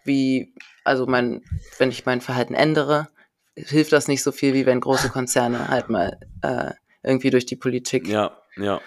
[0.04, 1.42] wie, also mein,
[1.80, 3.08] wenn ich mein Verhalten ändere,
[3.56, 7.56] hilft das nicht so viel, wie wenn große Konzerne halt mal äh, irgendwie durch die
[7.56, 8.80] Politik Ja, ja.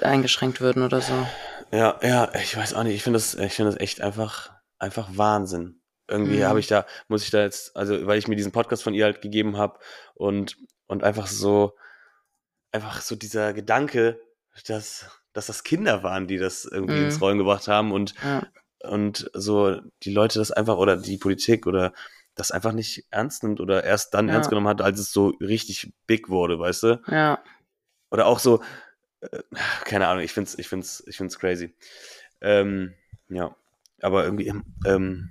[0.00, 1.26] eingeschränkt würden oder so.
[1.72, 2.94] Ja, ja, ich weiß auch nicht.
[2.94, 5.77] Ich finde das, ich finde das echt einfach, einfach Wahnsinn.
[6.08, 6.44] Irgendwie Mhm.
[6.44, 9.04] habe ich da, muss ich da jetzt, also weil ich mir diesen Podcast von ihr
[9.04, 9.78] halt gegeben habe
[10.14, 10.56] und,
[10.86, 11.74] und einfach so,
[12.72, 14.20] einfach so dieser Gedanke,
[14.66, 17.04] dass, dass das Kinder waren, die das irgendwie Mhm.
[17.04, 18.42] ins Rollen gebracht haben und, Ja,
[18.80, 21.92] und so die Leute das einfach oder die Politik oder
[22.34, 24.34] das einfach nicht ernst nimmt oder erst dann Ja.
[24.34, 27.02] ernst genommen hat, als es so richtig big wurde, weißt du?
[27.08, 27.42] ja,
[28.10, 28.62] Oder auch so,
[29.20, 29.42] äh,
[29.84, 31.74] keine Ahnung, ich find's, ich find's, ich find's crazy.
[32.40, 32.94] Ähm,
[33.28, 33.54] ja,
[34.00, 34.52] aber irgendwie
[34.84, 35.30] ähm,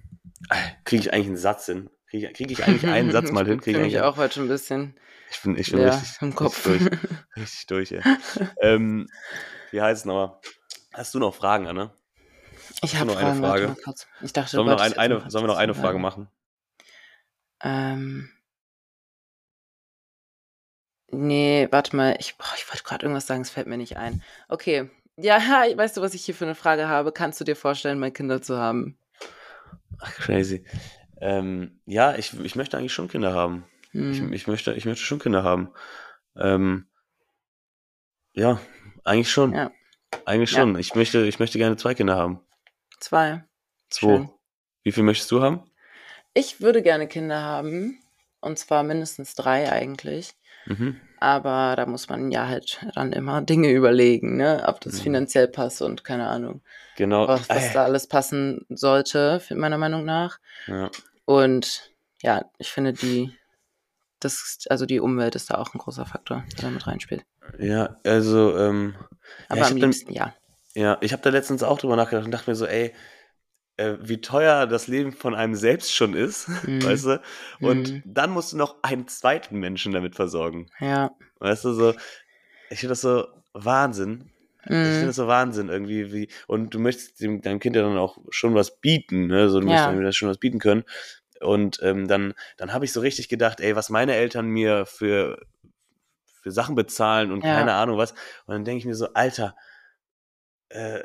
[0.85, 1.89] kriege ich eigentlich einen Satz hin.
[2.09, 3.59] Kriege krieg ich eigentlich einen Satz mal hin?
[3.61, 4.95] Krieg Fühle ich, eigentlich, auch heute ein bisschen
[5.29, 6.65] ich bin, ich bin leer richtig, im Kopf.
[6.65, 7.11] Richtig durch.
[7.35, 8.01] Richtig durch, ey.
[8.61, 9.07] ähm,
[9.71, 10.39] wie heißt es nochmal?
[10.93, 11.91] Hast du noch Fragen, Anne?
[12.81, 14.05] Ich habe noch eine Fragen, warte Frage?
[14.21, 16.01] Ich dachte, Sollen wir noch, ein, eine, sollen wir noch eine Frage sagen.
[16.01, 16.27] machen?
[17.61, 18.29] Ähm,
[21.11, 22.15] nee, warte mal.
[22.19, 24.23] Ich, boah, ich wollte gerade irgendwas sagen, es fällt mir nicht ein.
[24.47, 24.89] Okay.
[25.17, 25.39] Ja,
[25.75, 27.11] weißt du, was ich hier für eine Frage habe?
[27.11, 28.97] Kannst du dir vorstellen, mal Kinder zu haben?
[29.99, 30.65] Ach, crazy.
[31.19, 33.65] Ähm, ja, ich, ich möchte eigentlich schon Kinder haben.
[33.93, 34.33] Ich, Hm.
[34.33, 35.73] ich, möchte, ich möchte schon Kinder haben.
[36.35, 36.87] Ähm,
[38.33, 38.59] ja,
[39.03, 39.53] eigentlich schon.
[39.53, 39.71] Ja.
[40.25, 40.59] Eigentlich Ja.
[40.59, 40.77] schon.
[40.77, 42.41] Ich möchte, ich möchte gerne zwei Kinder haben.
[42.99, 43.43] Zwei.
[43.89, 44.17] Zwei.
[44.17, 44.29] Schön.
[44.83, 45.63] Wie viel möchtest du haben?
[46.33, 47.97] Ich würde gerne Kinder haben.
[48.39, 50.35] Und zwar mindestens drei eigentlich.
[50.67, 50.99] Mhm.
[51.19, 54.63] Aber da muss man ja halt dann immer Dinge überlegen, ne?
[54.67, 55.03] Ob das Mhm.
[55.03, 56.61] finanziell passt und keine Ahnung,
[56.95, 57.27] Genau.
[57.27, 60.39] was, was Äh, da alles passen sollte, meiner Meinung nach.
[60.67, 60.89] ja.
[61.25, 61.91] Und
[62.21, 63.33] ja, ich finde die,
[64.19, 67.23] das, also die Umwelt ist da auch ein großer Faktor, der da mit reinspielt.
[67.59, 68.95] ja, also, ähm,
[69.49, 70.33] Aber ja, am hab dann, liebsten ja.
[70.75, 72.93] ja, ich habe da letztens auch drüber nachgedacht und dachte mir so, ey,
[73.77, 76.83] äh, wie teuer das Leben von einem selbst schon ist, Mhm.
[76.83, 77.21] weißt du?
[77.61, 78.03] Und Mhm.
[78.05, 80.67] dann musst du noch einen zweiten Menschen damit versorgen.
[80.79, 81.11] Ja.
[81.39, 81.93] Weißt du, so,
[82.69, 84.31] ich finde das so Wahnsinn.
[84.63, 85.07] Ich finde Mhm.
[85.07, 88.53] das so Wahnsinn irgendwie, wie, und du möchtest dem, deinem Kind ja dann auch schon
[88.53, 89.49] was bieten, ne?
[89.49, 89.71] So, du Ja.
[89.71, 90.83] möchtest ihm das schon was bieten können.
[91.39, 95.39] Und ähm, dann, dann habe ich so richtig gedacht, ey, was meine Eltern mir für,
[96.41, 97.53] für Sachen bezahlen und Ja.
[97.53, 98.11] keine Ahnung was.
[98.45, 99.55] Und dann denke ich mir so, Alter,
[100.69, 101.03] äh,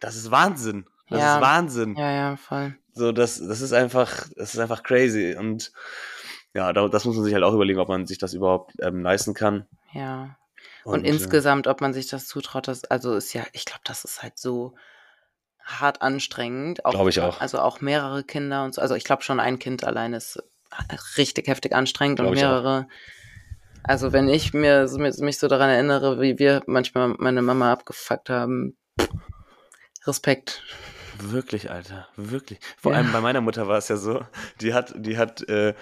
[0.00, 0.86] das ist Wahnsinn.
[1.10, 1.36] Das Ja.
[1.36, 1.96] ist Wahnsinn.
[1.96, 2.76] Ja, ja, voll.
[2.92, 5.36] So, das, das ist einfach, das ist einfach crazy.
[5.38, 5.72] Und
[6.54, 9.02] ja, da, das muss man sich halt auch überlegen, ob man sich das überhaupt ähm,
[9.02, 9.66] leisten kann.
[9.92, 10.36] Ja.
[10.84, 14.04] Und, äh, insgesamt, ob man sich das zutraut, das, also ist ja, ich glaube, das
[14.04, 14.74] ist halt so
[15.62, 16.80] hart anstrengend.
[16.84, 17.40] Glaube ich auch.
[17.40, 18.80] Also auch mehrere Kinder und so.
[18.80, 20.42] Also ich glaube schon, ein Kind allein ist
[21.16, 22.48] richtig heftig anstrengend und ich auch.
[22.48, 22.88] mehrere.
[23.82, 28.76] Also wenn ich mir, mich so daran erinnere, wie wir manchmal meine Mama abgefuckt haben,
[30.06, 30.62] Respekt.
[31.20, 32.58] Wirklich, Alter, wirklich.
[32.76, 32.98] Vor Ja.
[32.98, 34.20] allem bei meiner Mutter war es ja so,
[34.60, 35.74] die hat, die hat äh,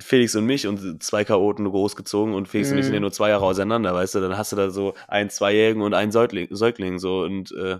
[0.00, 3.04] Felix und mich und zwei Chaoten großgezogen und Felix und ich sind ja Mhm.
[3.04, 6.12] nur zwei Jahre auseinander, weißt du, dann hast du da so einen Zweijährigen und einen
[6.12, 7.78] Säugling, Säugling so und äh,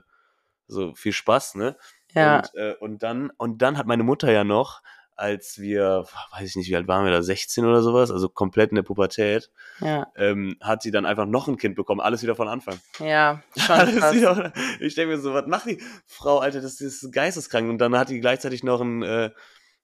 [0.66, 1.76] so viel Spaß, ne?
[2.12, 4.82] Ja, Und, äh, und dann, und dann hat meine Mutter ja noch,
[5.16, 8.70] als wir, weiß ich nicht, wie alt waren wir da, 16 oder sowas, also komplett
[8.70, 9.50] in der Pubertät,
[9.80, 12.78] ja, ähm, hat sie dann einfach noch ein Kind bekommen, alles wieder von Anfang.
[12.98, 13.76] ja, schon
[14.14, 17.68] wieder, ich denke mir so, was macht die Frau, Alter, das ist geisteskrank.
[17.70, 19.30] Und dann hat die gleichzeitig noch einen, äh,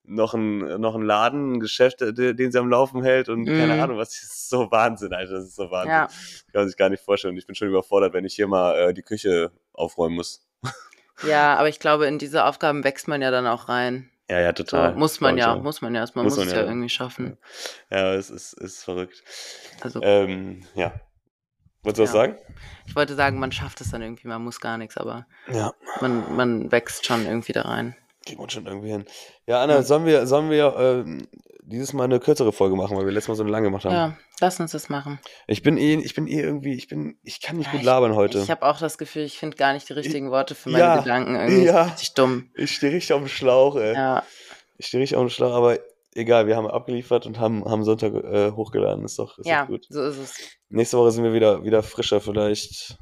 [0.03, 3.75] noch einen, noch einen Laden, ein Geschäft, äh, den sie am Laufen hält und keine
[3.75, 3.81] Mhm.
[3.81, 5.93] Ahnung, was das ist so Wahnsinn, Alter, das ist so Wahnsinn.
[5.93, 7.37] Ja, Kann man sich gar nicht vorstellen.
[7.37, 10.45] Ich bin schon überfordert, wenn ich hier mal äh, die Küche aufräumen muss.
[11.27, 14.11] ja, aber ich glaube, in diese Aufgaben wächst man ja dann auch rein.
[14.31, 14.95] Ja, ja, So, total.
[14.95, 16.61] muss man ja, muss man ja, man Muss muss, man es ja.
[16.61, 17.37] ja irgendwie schaffen.
[17.91, 19.23] Ja, es ist, ist verrückt.
[19.81, 20.93] Also Ähm, ja.
[21.83, 22.21] Wolltest du was Ja.
[22.21, 22.39] sagen?
[22.87, 25.73] ich wollte sagen, man schafft es dann irgendwie, man muss gar nichts, aber Ja.
[26.01, 27.97] man, man wächst schon irgendwie da rein.
[28.27, 29.05] Wir uns schon irgendwie hin.
[29.47, 31.27] Ja, Anna, sollen wir, sollen wir ähm,
[31.71, 33.95] dieses Mal eine kürzere Folge machen, weil wir letztes Mal so eine lange gemacht haben?
[33.95, 35.19] Ja, lass uns das machen.
[35.47, 37.87] Ich bin eh, ich bin eh irgendwie, ich bin, ich kann nicht Ja, gut ich-
[37.87, 38.41] labern heute.
[38.41, 40.99] Ich habe auch das Gefühl, ich finde gar nicht die richtigen Worte für meine Ja,
[41.01, 41.35] Gedanken.
[41.37, 41.85] Irgendwie ja.
[41.87, 42.51] ist richtig dumm.
[42.55, 43.95] Ich stehe richtig auf dem Schlauch, ey.
[43.95, 44.23] Ja,
[44.77, 45.79] Ich stehe richtig auf dem Schlauch, aber
[46.15, 49.05] egal, wir haben abgeliefert und haben, haben Sonntag äh, hochgeladen.
[49.05, 49.87] Ist doch, ist ja, doch gut.
[49.89, 50.35] so ist es.
[50.69, 52.99] Nächste Woche sind wir wieder, wieder frischer, vielleicht.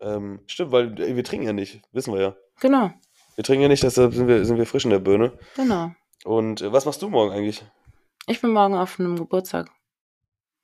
[0.00, 2.36] Ähm, stimmt, weil äh, wir trinken ja nicht, wissen wir ja.
[2.60, 2.90] Genau,
[3.36, 5.32] Wir trinken ja nicht, deshalb sind wir, sind wir frisch in der Birne.
[5.56, 5.90] genau.
[6.24, 7.64] Und äh, was machst du morgen eigentlich?
[8.26, 9.70] Ich bin morgen auf einem Geburtstag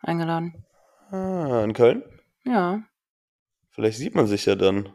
[0.00, 0.64] eingeladen.
[1.10, 2.02] Ah, in Köln?
[2.44, 2.82] Ja,
[3.74, 4.92] Vielleicht sieht man sich ja dann.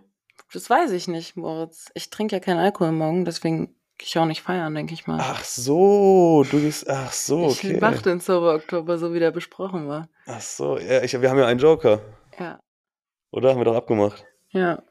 [0.54, 1.92] das weiß ich nicht, Moritz.
[1.96, 5.20] Ich trinke ja keinen Alkohol morgen, deswegen ich auch nicht feiern, denke ich mal.
[5.22, 6.90] Ach so, du gehst.
[6.90, 7.74] Ach so, okay.
[7.74, 10.08] Ich mach den Sober Oktober, so wie der besprochen war.
[10.26, 12.02] Ach so, ja, ich, wir haben ja einen Joker.
[12.40, 12.62] Ja.
[13.32, 13.50] Oder?
[13.50, 14.26] Haben wir doch abgemacht.
[14.52, 14.82] Ja.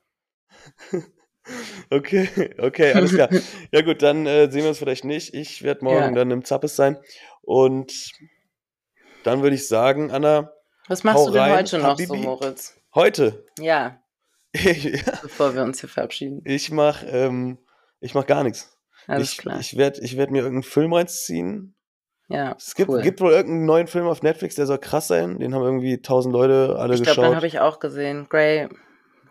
[1.91, 2.29] Okay,
[2.59, 3.29] okay, alles klar.
[3.73, 5.35] ja gut, dann äh, sehen wir uns vielleicht nicht.
[5.35, 6.11] Ich werde morgen Ja.
[6.13, 6.97] dann im Zappes sein.
[7.43, 7.93] Und
[9.25, 10.53] dann würde ich sagen, Anna,
[10.89, 12.19] Was machst du denn rein, heute noch so, Habibi.
[12.27, 12.75] Moritz?
[12.95, 14.01] heute, Ja,
[14.53, 16.41] ich, bevor wir uns hier verabschieden.
[16.45, 17.59] ich mach, ähm,
[18.01, 18.77] ich mach gar nichts.
[19.07, 19.59] Alles ich klar.
[19.61, 21.75] ich werde ich werd mir irgendeinen Film reinziehen.
[22.29, 23.01] ja, Es gibt, cool.
[23.03, 25.39] gibt wohl irgendeinen neuen Film auf Netflix, der soll krass sein.
[25.39, 27.37] Den haben irgendwie tausend Leute alle ich glaube, den geschaut.
[27.37, 28.27] habe ich auch gesehen.
[28.29, 28.69] Grey,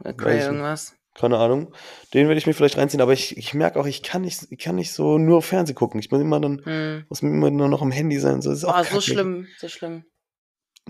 [0.04, 0.96] äh, Grey ich irgendwas.
[1.20, 1.74] Keine Ahnung.
[2.14, 4.60] Den werde ich mir vielleicht reinziehen, aber ich, ich merke auch, ich kann nicht, ich
[4.60, 6.00] kann nicht so nur Fernsehen gucken.
[6.00, 7.06] Ich muss immer dann, Hm.
[7.10, 8.42] muss immer nur noch am Handy sein.
[8.42, 10.06] So, das ist auch Oh, so schlimm, so schlimm.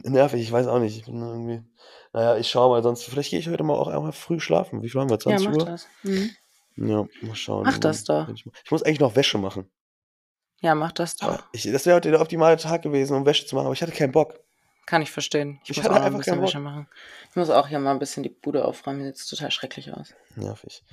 [0.03, 0.97] Nervig, ich weiß auch nicht.
[0.97, 1.61] Ich bin irgendwie.
[2.13, 4.81] Naja, ich schaue mal, sonst vielleicht gehe ich heute mal auch einmal früh schlafen.
[4.83, 5.15] Wie viel haben wir?
[5.15, 5.65] Ja, 20 mach Uhr?
[5.65, 5.87] das.
[6.03, 6.29] Mhm.
[6.75, 7.63] Ja, mal schauen.
[7.65, 8.27] Mach das doch.
[8.29, 9.71] Ich, ich muss eigentlich noch Wäsche machen.
[10.61, 11.43] Ja, mach das doch.
[11.53, 13.91] Ich, das wäre heute der optimale Tag gewesen, um Wäsche zu machen, aber ich hatte
[13.93, 14.39] keinen Bock.
[14.87, 15.59] Kann ich verstehen.
[15.65, 16.41] Ich, Ich muss auch noch ein bisschen.
[16.41, 16.87] Wäsche machen.
[17.29, 19.13] Ich muss auch hier mal ein bisschen die Bude aufräumen.
[19.13, 20.15] Sieht total schrecklich aus.
[20.35, 20.83] Nervig.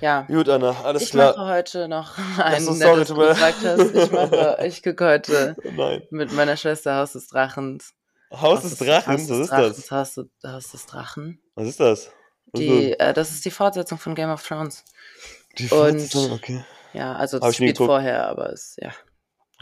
[0.00, 0.22] Ja.
[0.22, 1.36] Gut, Anna, alles Ich klar.
[1.36, 3.94] mache heute noch ein so, nettes, sorry, du gesagt hast.
[3.94, 6.02] Ich mache, ich gucke heute Nein.
[6.10, 7.92] mit meiner Schwester Haus des Drachens.
[8.32, 9.50] Haus des Drachens, Haus was des ist das?
[9.50, 11.40] Drachens, Haus, des- Haus des Drachen.
[11.54, 12.10] Was ist das?
[12.52, 14.82] Was ist Die, äh, das ist die Fortsetzung von Game of Thrones.
[14.84, 15.58] das?
[15.58, 16.32] Die und- Fortsetzung?
[16.32, 16.64] Okay.
[16.92, 18.94] Ja, also das ich spielt vorher, aber ist ja ich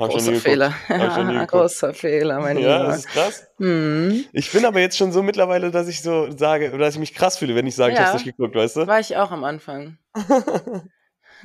[0.09, 0.35] großer.
[0.35, 0.75] Fehler.
[0.89, 1.49] Ich geguckt.
[1.51, 2.89] großer Fehler, mein Ja, Lieber.
[2.89, 3.47] das ist krass.
[3.59, 4.25] Hm.
[4.33, 7.15] Ich bin aber jetzt schon so mittlerweile, dass ich so sage, oder dass ich mich
[7.15, 8.07] krass fühle, wenn ich sage, ich Ja.
[8.13, 8.87] hab's nicht geguckt, weißt du?
[8.87, 9.99] War ich auch am Anfang.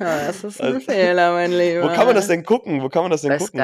[0.00, 1.82] Ja, das ist ein Also- Fehler, mein Lieber.
[1.82, 2.82] Wo kann man das denn gucken?
[2.82, 3.58] Wo kann man das denn Bei gucken?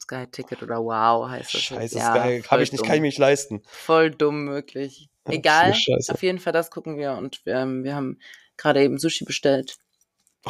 [0.00, 1.60] Sky, Sky Ticket oder Wow heißt das.
[1.62, 2.42] Scheiße, ja, Sky.
[2.42, 2.86] voll Hab ich nicht, dumm.
[2.86, 3.62] kann ich mir nicht leisten.
[3.66, 5.08] Voll dumm möglich.
[5.26, 5.74] Ja, Egal,
[6.08, 8.20] auf jeden Fall das gucken wir und wir, ähm, wir haben
[8.56, 9.78] gerade eben Sushi bestellt.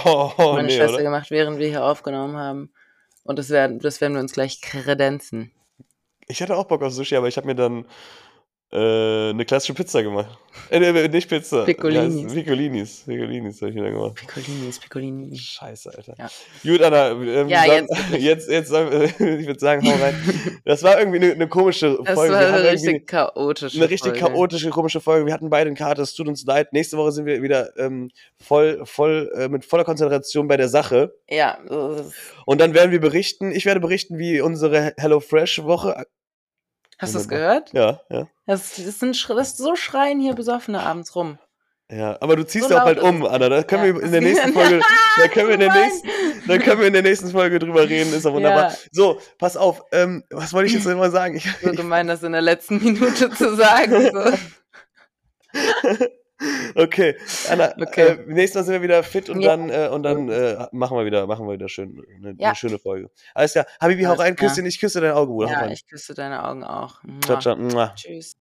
[0.04, 1.02] Oh, oh Meine nee, Schwester oder?
[1.04, 2.72] gemacht, während wir hier aufgenommen haben.
[3.24, 5.50] Und das werden, das werden wir uns gleich kredenzen.
[6.28, 7.84] Ich hatte auch Bock auf Sushi, aber ich habe mir dann
[8.72, 10.38] äh, eine klassische Pizza gemacht.
[10.70, 11.64] Äh, nee, nicht Pizza.
[11.64, 12.22] Piccolinis.
[12.32, 13.02] Ja, Piccolinis.
[13.06, 14.14] Piccolinis habe ich dann gemacht.
[14.14, 15.36] Piccolinis, Piccolini.
[15.36, 16.14] Scheiße, Alter.
[16.18, 16.28] Ja.
[16.62, 17.86] Gut, Anna, ähm, Ja, dann-
[18.20, 18.70] jetzt jetzt, jetzt,
[19.20, 20.14] ich würde sagen, hau rein.
[20.64, 22.32] Das war irgendwie eine, eine komische Das Folge.
[22.34, 24.26] war Wir haben eine richtig chaotische eine richtig Folge.
[24.34, 25.26] chaotische, komische Folge.
[25.26, 26.72] Wir hatten beide einen Kater, es tut uns leid.
[26.72, 28.10] Nächste Woche sind wir wieder ähm,
[28.40, 31.12] voll, voll, äh, mit voller Konzentration bei der Sache.
[31.28, 31.58] Ja.
[32.46, 36.04] Und dann werden wir berichten, ich werde berichten, wie unsere HelloFresh-Woche.
[36.98, 37.72] hast du es gehört?
[37.72, 38.28] Ja, ja.
[38.50, 41.38] Das, das, sind, das so schreien hier Besoffene abends rum.
[41.88, 43.24] Ja, aber du ziehst So auch bald um.
[43.24, 43.48] Anna.
[43.48, 43.94] Da können Ja.
[43.94, 44.80] wir in der nächsten Folge,
[45.16, 46.08] da können wir in der nächsten,
[46.48, 48.12] da können wir in der nächsten Folge drüber reden.
[48.12, 48.70] Ist doch wunderbar.
[48.70, 48.76] Ja.
[48.90, 49.84] So, pass auf.
[49.92, 51.36] Ähm, was wollte ich jetzt mal sagen?
[51.36, 54.10] Ich, So gemein, das in der letzten Minute zu sagen.
[54.12, 54.32] So.
[56.74, 57.16] okay,
[57.50, 57.72] Anna.
[57.80, 58.08] Okay.
[58.08, 59.50] Äh, nächstes Mal sind wir wieder fit und Ja.
[59.56, 62.80] dann äh, und dann äh, machen wir wieder, machen wir wieder schön eine, eine schöne
[62.80, 63.10] Folge.
[63.32, 63.66] Alles klar.
[63.80, 64.34] Habibi, hau rein.
[64.34, 64.48] klar.
[64.50, 65.50] Küsschen, ich küsse dein Auge, Bruder.
[65.52, 67.00] Ja, ich küsse deine Augen auch.
[67.24, 67.56] Ciao, ciao.
[67.56, 67.92] Mua.
[67.94, 68.36] Tschüss.